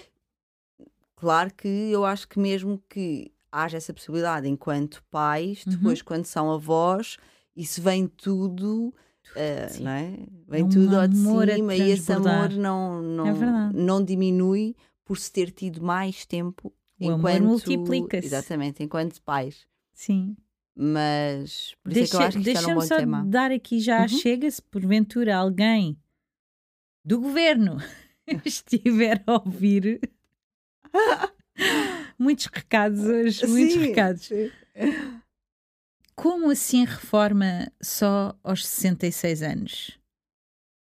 [1.16, 5.74] Claro que eu acho que mesmo que haja essa possibilidade enquanto pais, Uhum.
[5.74, 7.18] depois quando são avós,
[7.56, 8.94] isso vem tudo,
[9.70, 9.84] Sim.
[9.84, 10.18] não é?
[10.48, 14.76] Vem É um tudo ao de cima e esse amor não, não, É não diminui
[15.06, 18.28] por se ter tido mais tempo O enquanto multiplica-se.
[18.28, 19.66] Exatamente, enquanto pais.
[19.94, 20.36] Sim.
[20.76, 22.44] Mas por isso é que eu Deixa- acho que
[22.76, 23.26] bom só tema.
[23.28, 24.08] dar aqui já, Uhum.
[24.08, 25.98] chega se porventura alguém
[27.04, 27.78] do governo
[28.46, 30.00] estiver a ouvir
[32.18, 33.80] muitos recados hoje, muitos Sim.
[33.88, 34.30] recados.
[36.22, 40.00] Como assim reforma só aos 66 anos?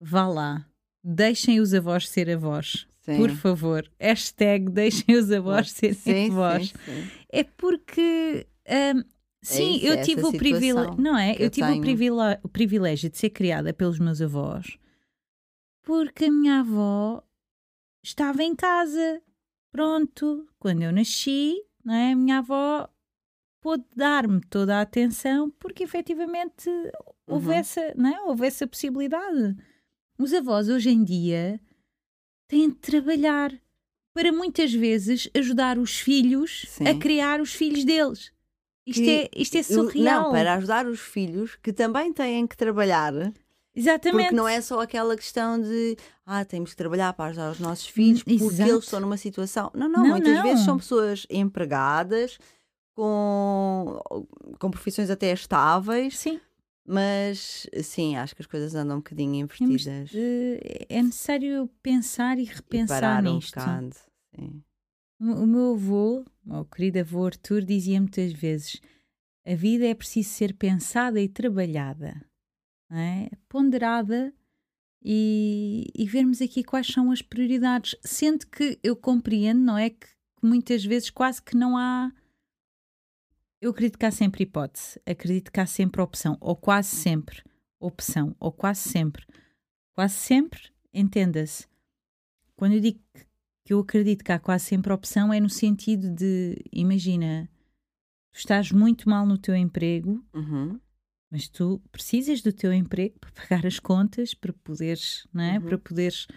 [0.01, 0.68] Vá lá,
[1.03, 2.88] deixem os avós ser avós.
[3.03, 3.16] Sim.
[3.18, 6.70] Por favor, hashtag deixem os avós serem Sim, avós.
[6.85, 7.11] sim.
[7.31, 9.05] É porque hum,
[9.40, 11.37] sim, isso, eu é tive essa o privilégio, não é?
[11.37, 11.70] Eu, eu tive
[12.42, 14.77] o privilégio de ser criada pelos meus avós,
[15.85, 17.22] porque a minha avó
[18.03, 19.22] estava em casa.
[19.70, 22.12] Pronto, quando eu nasci, não é?
[22.12, 22.90] A minha avó
[23.68, 26.70] pôde dar-me toda a atenção porque efetivamente
[27.26, 27.52] houve Uhum.
[27.52, 28.22] essa, não é?
[28.22, 29.57] Houve essa possibilidade.
[30.18, 31.61] Os avós hoje em dia
[32.48, 33.52] têm de trabalhar
[34.14, 36.88] para muitas vezes ajudar os filhos Sim.
[36.88, 38.33] a criar os filhos deles.
[38.87, 40.22] Isto, que é, isto é surreal.
[40.24, 43.12] Não, para ajudar os filhos que também têm que trabalhar.
[43.76, 44.22] Exatamente.
[44.24, 47.87] Porque não é só aquela questão de ah, temos que trabalhar para ajudar os nossos
[47.87, 48.70] filhos porque exato.
[48.70, 49.70] eles estão numa situação.
[49.74, 50.42] Não, não, Não, muitas não.
[50.42, 52.38] vezes são pessoas empregadas
[52.98, 54.00] com,
[54.58, 56.40] com profissões até estáveis, Sim.
[56.84, 60.11] mas sim, acho que as coisas andam um bocadinho invertidas.
[60.88, 63.61] é necessário pensar e e repensar um nisto.
[64.34, 64.64] Sim.
[65.20, 68.80] O meu avô, o querido avô Arthur, dizia muitas vezes:
[69.46, 72.20] a vida é preciso ser pensada e trabalhada,
[72.90, 73.30] é?
[73.48, 74.34] ponderada
[75.00, 77.94] e, e vermos aqui quais são as prioridades.
[78.04, 79.90] Sendo que eu compreendo, não é?
[79.90, 82.12] Que, que muitas vezes quase que não há.
[83.61, 87.42] Eu acredito que há sempre hipótese, acredito que há sempre opção, ou quase sempre
[87.81, 89.25] opção, ou quase sempre.
[89.94, 90.61] Quase sempre,
[90.94, 91.66] entenda-se.
[92.55, 93.01] Quando eu digo
[93.64, 97.49] que eu acredito que há quase sempre opção é no sentido de, imagina,
[98.33, 100.81] tu estás muito mal no teu emprego, Uhum.
[101.31, 105.59] mas tu precisas do teu emprego para pagar as contas, para poderes, não é?
[105.59, 105.64] Uhum.
[105.66, 106.29] Para poderes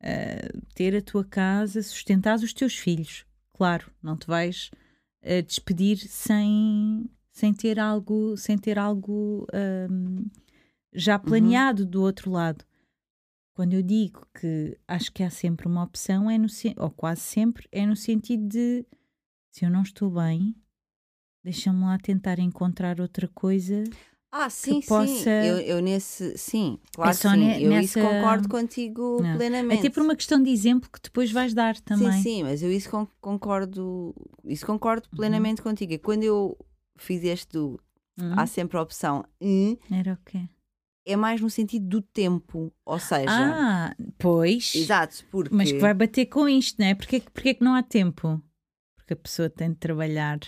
[0.00, 3.26] ah, ter a tua casa, sustentar os teus filhos.
[3.52, 4.70] Claro, não te vais
[5.46, 10.24] despedir sem, sem ter algo, sem ter algo ahm,
[10.92, 12.64] já planeado do outro lado.
[13.54, 17.68] Quando eu digo que acho que há sempre uma opção, é no, ou quase sempre,
[17.72, 18.86] é no sentido de
[19.50, 20.54] se eu não estou bem,
[21.42, 23.82] deixa-me lá tentar encontrar outra coisa.
[24.30, 24.88] Ah, sim, sim.
[24.88, 26.36] possa- Eu, eu nesse.
[26.36, 27.36] Sim, claro que sim.
[27.38, 29.36] ne- Eu isso nessa- concordo contigo Não.
[29.36, 29.78] plenamente.
[29.80, 32.12] Até por uma questão de exemplo que depois vais dar também.
[32.12, 34.14] Sim, sim, mas eu isso con- concordo,
[34.44, 35.94] isso concordo plenamente contigo.
[35.94, 36.56] E quando eu
[36.98, 37.80] fiz este do
[38.20, 40.46] Hum, há sempre a opção "hum", Era o quê?
[41.06, 42.70] é mais no sentido do tempo.
[42.84, 44.74] Ou seja, Ah, pois.
[44.74, 46.94] exato, porque Mas que vai bater com isto, não é?
[46.94, 48.42] Porquê, que- porquê que não há tempo?
[48.94, 50.38] Porque a pessoa tem de trabalhar.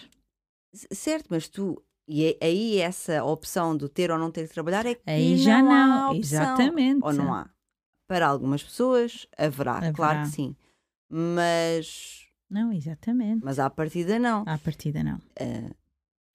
[0.93, 4.85] Certo, mas tu e é- aí essa opção do ter ou não ter que trabalhar
[4.85, 6.13] é que Aí já não.
[6.15, 7.05] Exatamente.
[7.05, 7.49] Ou não há.
[8.09, 9.93] Para algumas pessoas haverá, Haverá.
[9.93, 10.57] claro que sim.
[11.09, 13.45] Mas, Não, exatamente.
[13.45, 14.43] mas à partida não.
[14.47, 15.21] À partida não.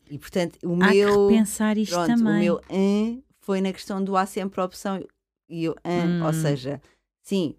[0.09, 1.27] E portanto, o Há que meu.
[1.27, 2.33] repensar isto Pronto, também.
[2.33, 5.03] o meu "hum" foi na questão do há sempre opção
[5.49, 6.33] e eu, "hum", ou Hum.
[6.33, 6.81] seja,
[7.23, 7.55] sim,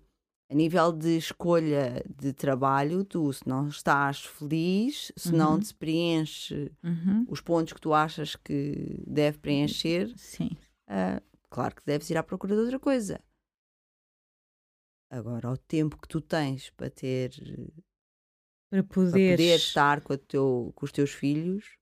[0.48, 5.60] a nível de escolha de trabalho, tu se não estás feliz, se não Uhum.
[5.60, 10.50] te preenche Uhum, os pontos que tu achas que deve preencher, Sim.
[10.86, 13.20] ah, claro que deves ir à procura de outra coisa.
[15.10, 17.30] Agora, o tempo que tu tens para ter
[18.70, 19.40] Para para poderes.
[19.40, 21.76] poder estar com, teu- com os teus filhos.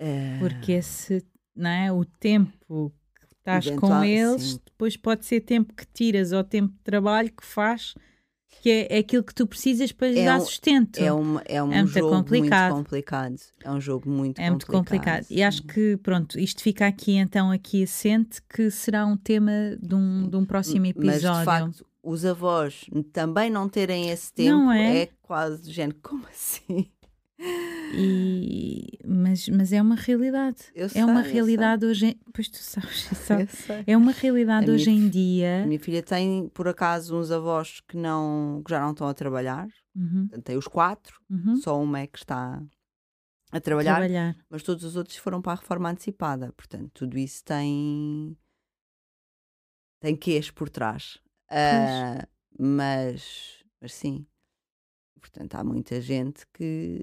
[0.00, 1.92] ah, Porque esse, não é?
[1.92, 2.92] O tempo
[3.46, 4.60] estás com eles, sim.
[4.64, 7.94] depois pode ser tempo que tiras ou tempo de trabalho que faz,
[8.62, 10.98] que é, é aquilo que tu precisas para lhes É dar um- sustento.
[10.98, 12.72] É, uma, é um É muito jogo complicado.
[12.72, 13.36] muito complicado.
[13.62, 15.26] É um jogo muito É muito complicado.
[15.28, 19.52] E acho que, pronto, isto fica aqui então aqui assente que será um tema
[19.82, 21.38] de um, de um próximo Mas episódio.
[21.40, 24.98] de facto, os avós também não terem esse tempo Não é?
[25.02, 26.86] é quase do género, como assim?
[27.96, 30.56] E- mas, mas é uma realidade.
[30.74, 32.06] Eu é uma sei, eu realidade hoje.
[32.06, 33.52] em- Pois tu sabes, sabes.
[33.52, 33.84] Eu sei.
[33.86, 35.66] É uma realidade hoje em A dia.
[35.66, 39.68] minha filha tem, por acaso, uns avós que, não, que já não estão a trabalhar.
[39.94, 41.56] Uhum, tem os quatro, uhum.
[41.56, 42.60] só uma é que está
[43.52, 44.36] a trabalhar, Trabalhar.
[44.50, 46.52] mas todos os outros foram para a reforma antecipada.
[46.56, 48.36] Portanto, tudo isso tem.
[50.00, 51.18] tem queixo por trás.
[51.48, 52.26] Ah,
[52.58, 54.26] mas, mas sim.
[55.20, 57.00] Portanto, há muita gente que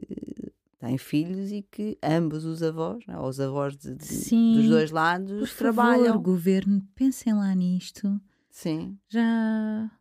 [0.82, 3.20] tem filhos e que ambos os avós, não é?
[3.20, 4.54] ou os avós de- de- Sim.
[4.56, 6.06] dos dois lados, Por trabalham.
[6.08, 8.20] favor, governo, pensem lá nisto.
[8.50, 8.98] Sim.
[9.08, 9.92] Já.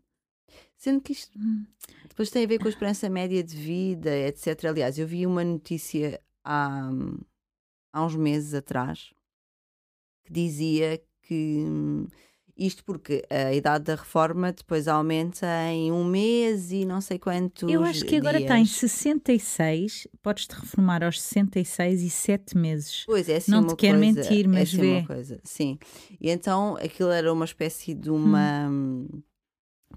[0.78, 1.66] Sendo que isto Hum,
[2.08, 4.64] depois tem a ver com a esperança média de vida, etc.
[4.70, 6.90] Aliás, eu vi uma notícia há,
[7.92, 9.12] há uns meses atrás
[10.24, 12.06] que dizia que hum,
[12.56, 17.68] isto porque a idade da reforma depois aumenta em um mês e não sei quantos
[17.68, 18.48] Eu acho que agora dias.
[18.50, 23.04] tens 66, podes-te reformar aos 66 e 7 meses.
[23.06, 24.90] Pois é, assim Não te quero coisa, mentir, é mas assim vê.
[24.98, 25.78] uma coisa, sim.
[26.20, 29.08] E então aquilo era uma espécie de uma hum,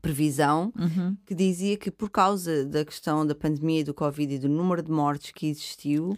[0.02, 1.16] previsão Uhum.
[1.26, 4.92] que dizia que por causa da questão da pandemia do Covid e do número de
[4.92, 6.18] mortes que existiu,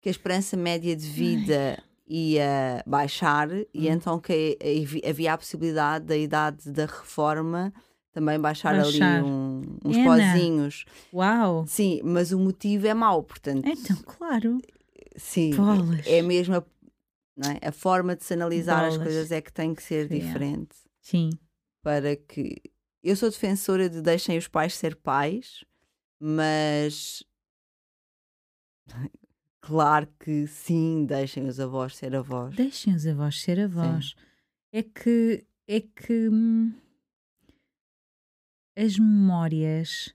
[0.00, 1.82] que a esperança média de vida
[2.14, 3.92] ia baixar e Hum.
[3.92, 7.72] então que havi- havia a possibilidade da idade da reforma
[8.12, 9.20] também baixar, Baixar.
[9.20, 10.04] ali um- uns Ana.
[10.04, 10.84] pozinhos.
[11.14, 11.64] Uau!
[11.66, 14.60] Sim, mas o motivo é mau, portanto, Então, claro.
[15.16, 16.06] sim, bolas.
[16.06, 16.64] é mesmo a,
[17.62, 17.68] é?
[17.68, 19.04] a forma de se analisar as Bolas.
[19.12, 21.30] coisas é que tem que ser diferente Sim.
[21.82, 22.60] para que
[23.02, 25.64] eu sou defensora de deixem os pais ser pais,
[26.20, 27.24] mas
[29.62, 32.54] claro que sim, deixem os avós ser avós.
[32.54, 34.14] Deixem os avós ser avós.
[34.72, 36.74] É que é que hum,
[38.76, 40.14] as memórias.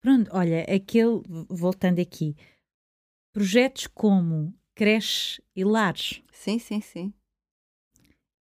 [0.00, 2.36] Pronto, olha, aquele, voltando aqui,
[3.32, 6.22] projetos como creche e lares.
[6.32, 7.12] Sim, sim, sim.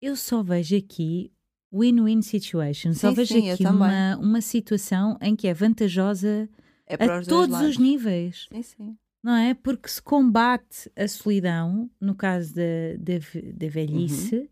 [0.01, 1.31] Eu só vejo aqui
[1.73, 2.93] win-win situation.
[2.93, 6.49] Só Sim, vejo sim, aqui uma, uma situação em que é vantajosa
[6.87, 7.69] É a todos lados.
[7.69, 8.47] os níveis.
[8.49, 8.97] Sim, sim.
[9.23, 9.53] Não é?
[9.53, 12.61] Porque se combate a solidão, no caso da,
[12.97, 14.47] da, ve- da velhice, Uhum.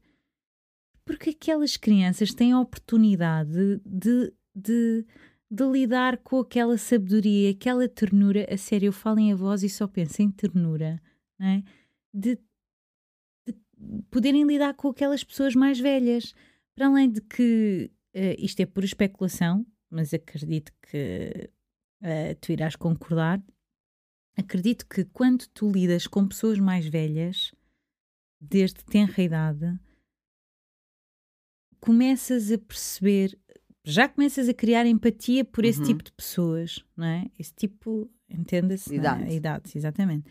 [1.05, 5.05] porque aquelas crianças têm a oportunidade de, de,
[5.49, 8.45] de lidar com aquela sabedoria, aquela ternura.
[8.53, 11.01] A sério, eu falo em avós e só penso em ternura,
[11.39, 11.63] não é?
[12.13, 12.35] De,
[13.47, 13.55] de
[14.09, 16.33] poderem lidar com aquelas pessoas mais velhas.
[16.75, 21.49] Para além de que eh, isto é por especulação, mas acredito que
[22.03, 23.41] eh, tu irás concordar.
[24.37, 27.51] Acredito que quando tu lidas com pessoas mais velhas,
[28.39, 29.79] desde tenra idade,
[31.79, 33.37] começas a perceber,
[33.83, 35.85] já começas a criar empatia por esse Uhum.
[35.87, 37.29] tipo de pessoas, não é?
[37.37, 38.99] Esse tipo, entenda-se, não é?
[39.17, 39.33] Idade.
[39.35, 40.29] idades, exatamente.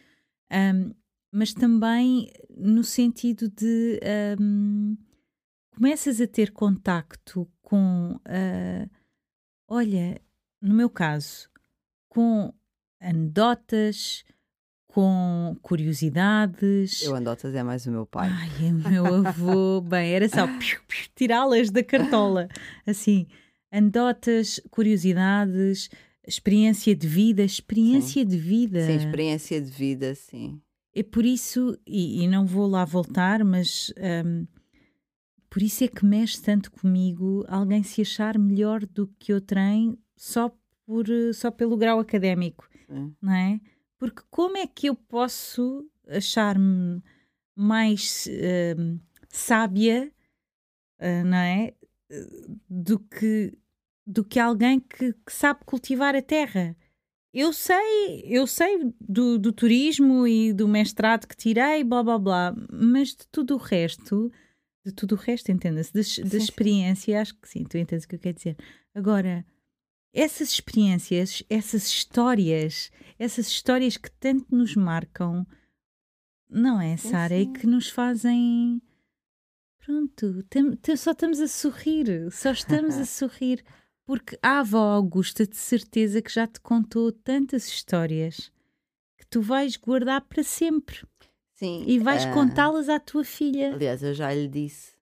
[0.51, 0.93] Ahm,
[1.33, 3.99] mas também no sentido de
[4.39, 4.95] ahm,
[5.75, 8.89] começas a ter contacto com, ah,
[9.69, 10.21] olha,
[10.61, 11.49] no meu caso,
[12.09, 12.55] com
[13.01, 14.25] anedotas,
[14.89, 17.03] com curiosidades.
[17.03, 18.31] Eu andotas é mais o meu pai.
[18.31, 20.47] Ai, o meu avô, bem, era só
[21.15, 22.49] tirá-las da cartola.
[22.87, 23.27] Assim,
[23.71, 25.91] anedotas, curiosidades,
[26.27, 28.87] experiência de vida, experiência de vida.
[28.87, 30.61] Sim, experiência de vida, sim.
[30.95, 33.93] É por isso, e, e não vou lá voltar, mas
[34.25, 34.47] hum,
[35.51, 39.99] por isso é que mexe tanto comigo alguém se achar melhor do que eu trem
[40.17, 40.51] só,
[40.87, 43.15] por, só pelo grau académico, sim.
[43.21, 43.61] não é?
[43.99, 47.03] Porque como é que eu posso achar-me
[47.55, 48.29] mais
[48.79, 50.13] hum, sábia,
[50.99, 51.75] ah, não é?
[52.69, 53.57] Do que,
[54.07, 56.77] do que alguém que, que sabe cultivar a terra.
[57.35, 62.55] Eu sei, eu sei do, do turismo e do mestrado que tirei, blá blá blá,
[62.73, 64.33] mas de tudo o resto,
[64.85, 68.21] de tudo o resto, entenda-se, da, experiência, acho que sim, tu entendes o que eu
[68.21, 68.57] quero dizer.
[68.95, 69.45] Agora,
[70.13, 75.47] essas experiências, essas histórias, essas histórias que tanto nos marcam,
[76.49, 77.37] não é, Sara?
[77.37, 77.53] E sim.
[77.53, 78.81] que nos fazem.
[79.85, 83.65] Pronto, tam- tam- só estamos a sorrir, só estamos a sorrir.
[84.05, 88.53] Porque a avó Augusta, de certeza que já te contou tantas histórias
[89.19, 91.03] que tu vais guardar para sempre
[91.55, 91.83] Sim.
[91.89, 93.75] e vais ah, contá-las à tua filha.
[93.75, 94.93] Aliás, eu já lhe disse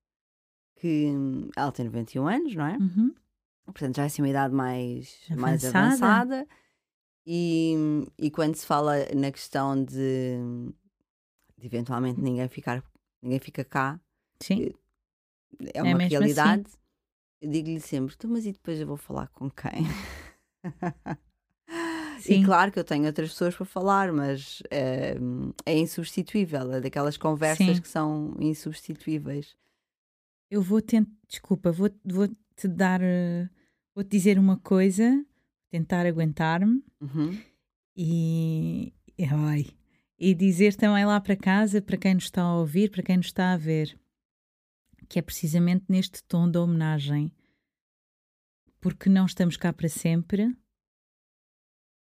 [0.81, 1.11] que
[1.55, 2.79] ela tem 91 anos, não é?
[2.79, 3.15] Uhum.
[3.65, 5.87] Portanto, já é assim uma idade mais mais Avançada.
[5.89, 6.49] avançada.
[7.27, 7.75] E,
[8.19, 10.37] e quando se fala na questão de,
[11.57, 12.83] de eventualmente ninguém ficar,
[13.23, 13.99] ninguém fica cá,
[14.41, 14.71] Sim,
[15.73, 16.15] é uma mesmo assim.
[16.15, 16.71] realidade.
[17.41, 19.85] Eu digo-lhe sempre, "Então, mas e depois eu vou falar com quem?
[22.21, 22.41] Sim.
[22.41, 25.15] E claro que eu tenho outras pessoas para falar, mas é,
[25.67, 26.73] é insubstituível.
[26.73, 27.83] É daquelas conversas Sim.
[27.83, 29.57] que são insubstituíveis.
[30.51, 33.49] eu vou tentar, desculpa, vou, vou te dar, eh,
[33.95, 35.25] vou te dizer uma coisa,
[35.71, 37.41] tentar aguentar-me Uhum.
[37.97, 39.67] e, e, ai,
[40.19, 43.27] e dizer também lá para casa, para quem nos está a ouvir, para quem nos
[43.27, 43.99] está a ver,
[45.09, 47.33] que é precisamente neste tom da homenagem,
[48.81, 50.55] porque não estamos cá para sempre.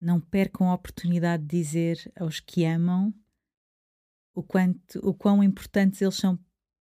[0.00, 3.12] Não percam a oportunidade de dizer aos que amam
[4.32, 6.38] o, quanto, o quão importantes eles são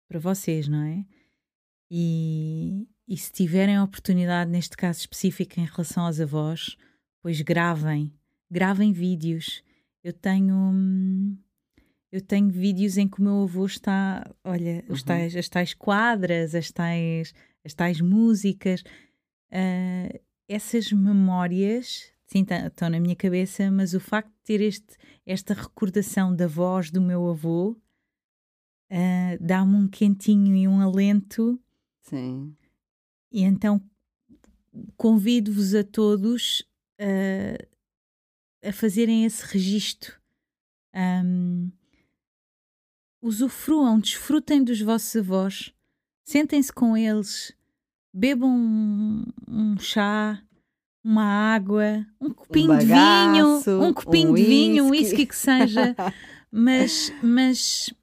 [0.08, 1.04] para vocês, não é?
[1.90, 2.77] E,
[3.08, 6.76] e se tiverem a oportunidade, neste caso específico em relação aos avós,
[7.22, 8.14] pois gravem,
[8.52, 9.64] gravem vídeos.
[10.04, 11.38] Eu tenho hum,
[12.12, 14.96] eu tenho vídeos em que o meu avô está, olha, Uhum.
[15.06, 17.34] tais, as tais quadras, as tais,
[17.66, 18.84] as tais músicas,
[19.52, 24.98] ah, essas memórias sim, tá- estão na minha cabeça, mas o facto de ter este,
[25.26, 27.76] esta recordação da voz do meu avô
[28.90, 31.60] ah, dá-me um quentinho e um alento
[32.02, 32.56] Sim.
[33.32, 33.82] E então
[34.96, 36.62] convido-vos a todos
[37.00, 37.68] uh,
[38.64, 40.20] a fazerem esse registro.
[40.96, 41.72] Um,
[43.22, 45.74] usufruam, desfrutem dos vossos avós,
[46.24, 47.54] sentem-se com eles,
[48.14, 50.42] bebam um, um chá,
[51.04, 55.06] uma água, um copinho de vinho, bagaço, um copinho um de vinho, um whisky.
[55.06, 55.96] whisky que seja,
[56.52, 57.94] mas, mas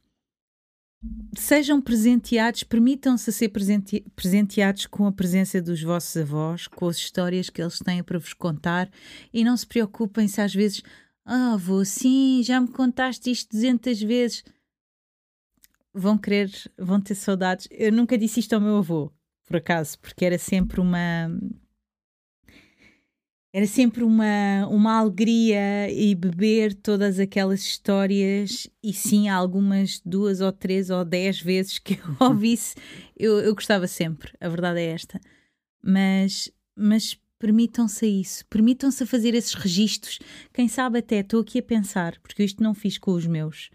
[1.36, 7.50] sejam presenteados, permitam-se ser presente- presenteados com a presença dos vossos avós, com as histórias
[7.50, 8.88] que eles têm para vos contar
[9.32, 10.82] e não se preocupem se às vezes,
[11.26, 14.44] Ah, avô, sim, já me contaste isto 200 vezes.
[15.94, 17.66] Vão querer, vão ter saudades.
[17.70, 19.10] Eu nunca disse isto ao meu avô,
[19.46, 21.30] por acaso, porque era sempre uma
[23.54, 30.50] era sempre uma, uma alegria e beber todas aquelas histórias e sim algumas duas ou
[30.50, 32.74] três ou dez vezes que eu ouvisse
[33.16, 35.20] eu, eu gostava sempre, a verdade é esta.
[35.80, 40.18] Mas, mas permitam-se isso, permitam-se a fazer esses registros.
[40.52, 43.70] Quem sabe até estou aqui a pensar, porque isto não fiz com os meus.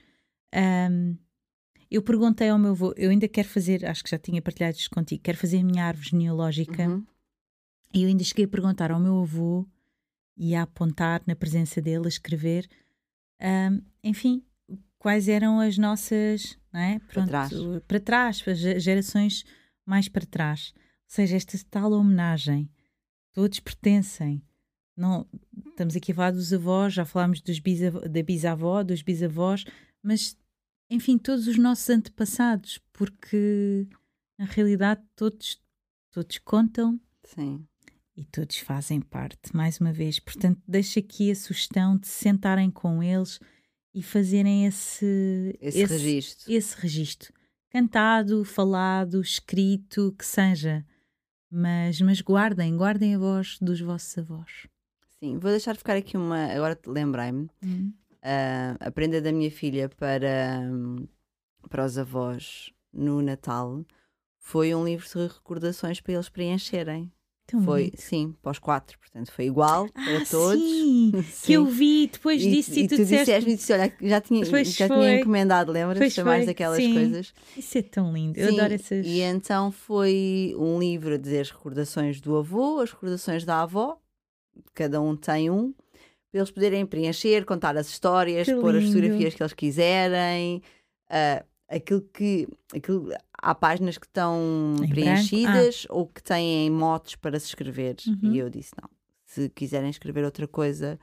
[0.91, 1.15] Um,
[1.89, 4.89] eu perguntei ao meu avô, eu ainda quero fazer, acho que já tinha partilhado isto
[4.89, 6.85] contigo, quero fazer a minha árvore genealógica.
[6.85, 7.05] Uhum.
[7.93, 9.67] E eu ainda cheguei a perguntar ao meu avô
[10.37, 12.67] e a apontar na presença dele, a escrever,
[13.39, 14.43] ahm, enfim,
[14.97, 16.99] quais eram as nossas, não é?
[16.99, 17.51] Pronto, trás.
[17.87, 19.43] para trás, para ge- gerações
[19.85, 20.73] mais para trás.
[20.75, 20.81] Ou
[21.15, 22.69] seja, esta tal homenagem,
[23.33, 24.41] todos pertencem.
[24.95, 25.25] Não,
[25.69, 29.63] estamos aqui a falar dos avós, já falámos dos bisavó, da bisavó, dos bisavós,
[30.03, 30.37] mas
[30.89, 33.87] enfim, todos os nossos antepassados, porque
[34.37, 35.61] na realidade todos,
[36.11, 37.65] todos contam Sim.
[38.19, 40.19] E todos fazem parte, mais uma vez.
[40.19, 43.39] Portanto, deixo aqui a sugestão de se sentarem com eles
[43.95, 46.51] e fazerem esse, Esse, registro.
[46.53, 47.33] esse registro.
[47.69, 50.85] Cantado, falado, escrito, que seja.
[51.49, 54.67] Mas, mas guardem, guardem a voz dos vossos avós.
[55.17, 56.43] Sim, vou deixar ficar aqui uma.
[56.51, 57.49] Agora lembrei-me.
[58.21, 61.07] ah, a prenda da minha filha para, hum,
[61.69, 63.85] para os avós no Natal
[64.37, 67.09] foi um livro de recordações para eles preencherem.
[67.51, 68.01] Tão foi, bonito.
[68.01, 70.61] sim, para os quatro, portanto foi igual para ah, todos.
[70.61, 71.53] Sim, que Sim.
[71.53, 73.25] eu vi depois disso e, e tu, tu disseste.
[73.25, 74.97] disseste-me disse, olha, já tinha, Pois já foi.
[74.97, 75.97] tinha encomendado, lembras?
[75.97, 76.93] Pois Foi mais daquelas sim.
[76.93, 77.33] coisas.
[77.57, 78.39] Isso é tão lindo.
[78.39, 79.05] Eu Sim, adoro essas.
[79.05, 83.97] E então foi um livro dizer as recordações do avô, as recordações da avó,
[84.73, 85.73] cada um tem um,
[86.31, 88.93] para eles poderem preencher, contar as histórias, Que pôr as lindo.
[88.95, 90.61] fotografias que eles quiserem,
[91.09, 92.47] ah, aquilo que.
[92.75, 94.37] Aquilo, há páginas que estão
[94.75, 94.91] Em branco?
[94.93, 97.95] preenchidas ou que têm motes para se escrever.
[98.07, 98.33] Uhum.
[98.33, 98.89] E eu disse: não,
[99.25, 100.99] se quiserem escrever outra coisa,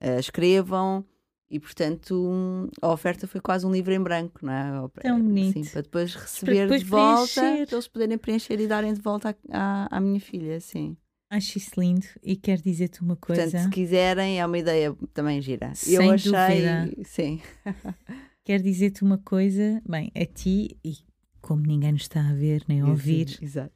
[0.00, 1.04] ah, escrevam.
[1.50, 4.88] E portanto, a oferta foi quase um livro em branco, não é?
[5.00, 5.64] Tão bonito.
[5.64, 7.66] Sim, para depois receber depois de volta, preencher.
[7.66, 10.94] para eles poderem preencher e darem de volta à, à, à minha filha, sim.
[11.30, 13.42] Acho isso lindo e quero dizer-te uma coisa.
[13.42, 15.74] Portanto, se quiserem, é uma ideia também gira.
[15.74, 17.04] Sem eu achei, dúvida.
[17.04, 17.40] sim,
[18.48, 20.96] Quero dizer-te uma coisa, bem, a ti, e
[21.38, 23.74] como ninguém nos está a ver nem a ouvir, Sim, Exato.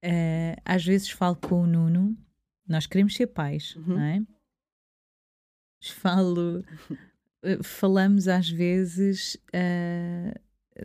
[0.00, 2.16] eh, às vezes falo com o Nuno,
[2.64, 3.94] nós queremos ser pais, Uhum.
[3.96, 4.22] não é?
[5.82, 6.64] Falo,
[7.42, 10.32] eh, falamos às vezes, eh,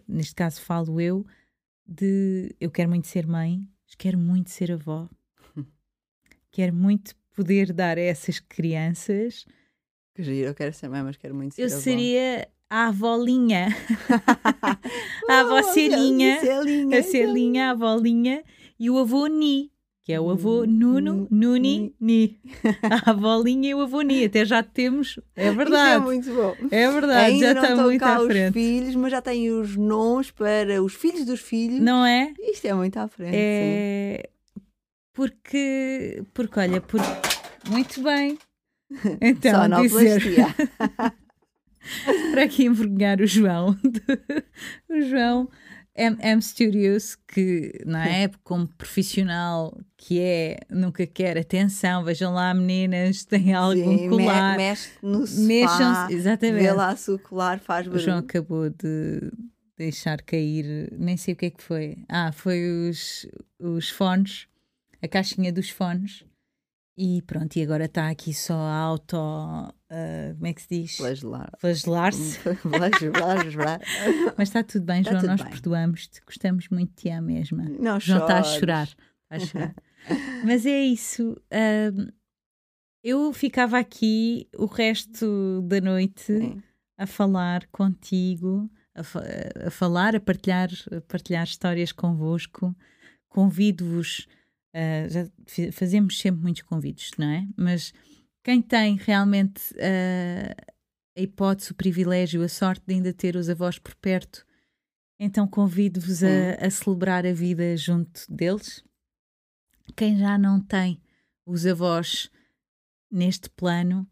[0.08, 1.24] neste caso falo eu,
[1.86, 5.08] de eu quero muito ser mãe, quero muito ser avó.
[6.50, 9.46] quero muito poder dar a essas crianças.
[10.16, 11.80] Que giro, eu quero ser mãe, mas quero muito ser Eu avó.
[11.80, 13.68] seria a avolinha.
[15.30, 16.40] a avó Oh, Celinha.
[16.40, 18.44] Celinha, a Celinha, a avólinha,
[18.80, 19.72] e o avô Ni,
[20.04, 22.40] que é o avô Hum, Nuno, Nuni, Ni.
[23.06, 26.56] A avólinha e o avô Ni, até já temos, é é verdade, muito bom.
[26.72, 28.54] é verdade, Ainda já não está muito cá à os frente.
[28.54, 31.80] filhos, mas já têm os nomes para os filhos dos filhos.
[31.80, 32.34] Não é?
[32.40, 33.36] Isto é muito à frente.
[33.36, 34.30] É
[35.14, 37.00] porque, porque olha, por...
[37.70, 38.38] muito bem.
[39.22, 40.56] Então, dizer, Sonoplastia.
[42.32, 43.78] para aqui envergonhar o João,
[44.90, 45.50] o João
[45.96, 53.24] MM Studios, que não é como profissional que é, nunca quer atenção, vejam lá meninas,
[53.26, 56.64] tem algum Sim, me- colar, mexe no sofá, mexam-se, exatamente.
[56.64, 58.06] vê lá se o colar faz O barulho.
[58.06, 59.32] João acabou de
[59.78, 61.98] deixar cair, nem sei o que é que foi.
[62.10, 63.28] Ah, foi os,
[63.60, 64.48] os fones,
[65.02, 66.24] a caixinha dos fones.
[66.96, 69.18] E pronto, e agora está aqui só a auto.
[69.18, 69.74] ah,
[70.36, 70.98] como é que se diz?
[70.98, 71.50] Flagelar.
[71.58, 72.38] Flagelar-se.
[72.62, 73.82] Flagelar.
[74.38, 77.64] Mas está tudo bem, João, tudo nós perdoamos-te, gostamos muito de ti à mesma.
[77.64, 78.88] Não João está a chorar.
[78.88, 79.76] Está a chorar.
[80.46, 81.36] Mas é isso.
[81.52, 82.10] ahm,
[83.04, 86.64] eu ficava aqui o resto da noite Sim.
[86.98, 89.24] a falar contigo, a, fa-
[89.66, 92.76] a falar, a partilhar, a partilhar histórias convosco.
[93.30, 94.28] Convido-vos,
[94.74, 95.28] ah, já
[95.72, 97.48] fazemos sempre muitos convidos, não é?
[97.58, 97.94] Mas
[98.44, 100.56] quem tem realmente ah,
[101.18, 104.46] a hipótese, o privilégio, a sorte de ainda ter os avós por perto,
[105.20, 108.84] então convido-vos a, a celebrar a vida junto deles.
[109.96, 111.00] Quem já não tem
[111.46, 112.30] os avós
[113.12, 114.10] neste plano,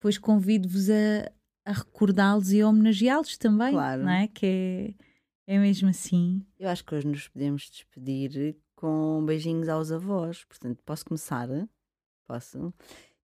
[0.00, 1.30] pois convido-vos a,
[1.66, 4.02] a recordá-los e a homenageá-los também, Claro.
[4.04, 4.28] não é?
[4.28, 4.94] Que
[5.48, 6.46] é, é mesmo assim.
[6.58, 10.44] Eu acho que hoje nos podemos despedir com beijinhos aos avós.
[10.44, 11.48] Portanto, posso começar?
[12.28, 12.74] Posso?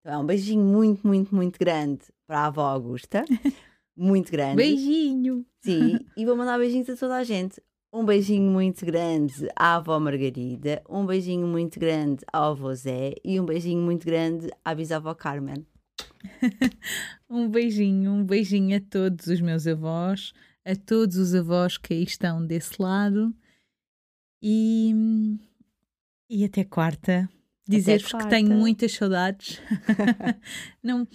[0.00, 3.22] Então, é um beijinho muito, muito, muito grande para a avó Augusta,
[3.94, 4.56] muito grande.
[4.56, 5.44] Beijinho!
[5.62, 7.62] Sim, e vou mandar beijinhos a toda a gente.
[7.92, 13.38] Um beijinho muito grande à avó Margarida, um beijinho muito grande ao avô Zé e
[13.38, 15.66] um beijinho muito grande à bisavó Carmen.
[17.28, 20.32] um beijinho, um beijinho a todos os meus avós,
[20.64, 23.34] a todos os avós que aí estão desse lado
[24.42, 24.94] e,
[26.30, 27.28] e até quarta.
[27.68, 29.60] Dizer-vos que tenho muitas saudades.
[30.82, 31.06] não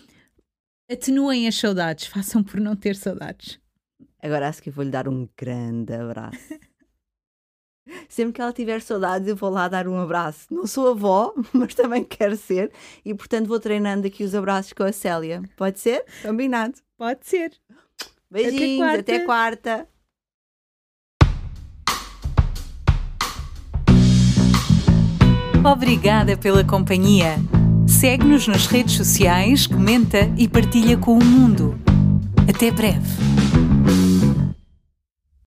[0.92, 3.60] atenuem as saudades, façam por não ter saudades.
[4.22, 6.38] Agora acho que vou-lhe dar um grande abraço.
[8.10, 10.48] Sempre que ela tiver saudades, eu vou lá dar um abraço.
[10.52, 12.72] Não sou avó, mas também quero ser,
[13.04, 15.44] e portanto vou treinando aqui os abraços com a Célia.
[15.56, 16.04] Pode ser?
[16.22, 16.76] Combinado.
[16.98, 17.54] Pode ser.
[18.30, 19.00] Beijinhos, até quarta.
[19.00, 19.95] Até quarta.
[25.66, 27.40] Obrigada pela companhia.
[27.88, 31.76] Segue-nos nas redes sociais, comenta e partilha com o mundo.
[32.48, 33.55] Até breve.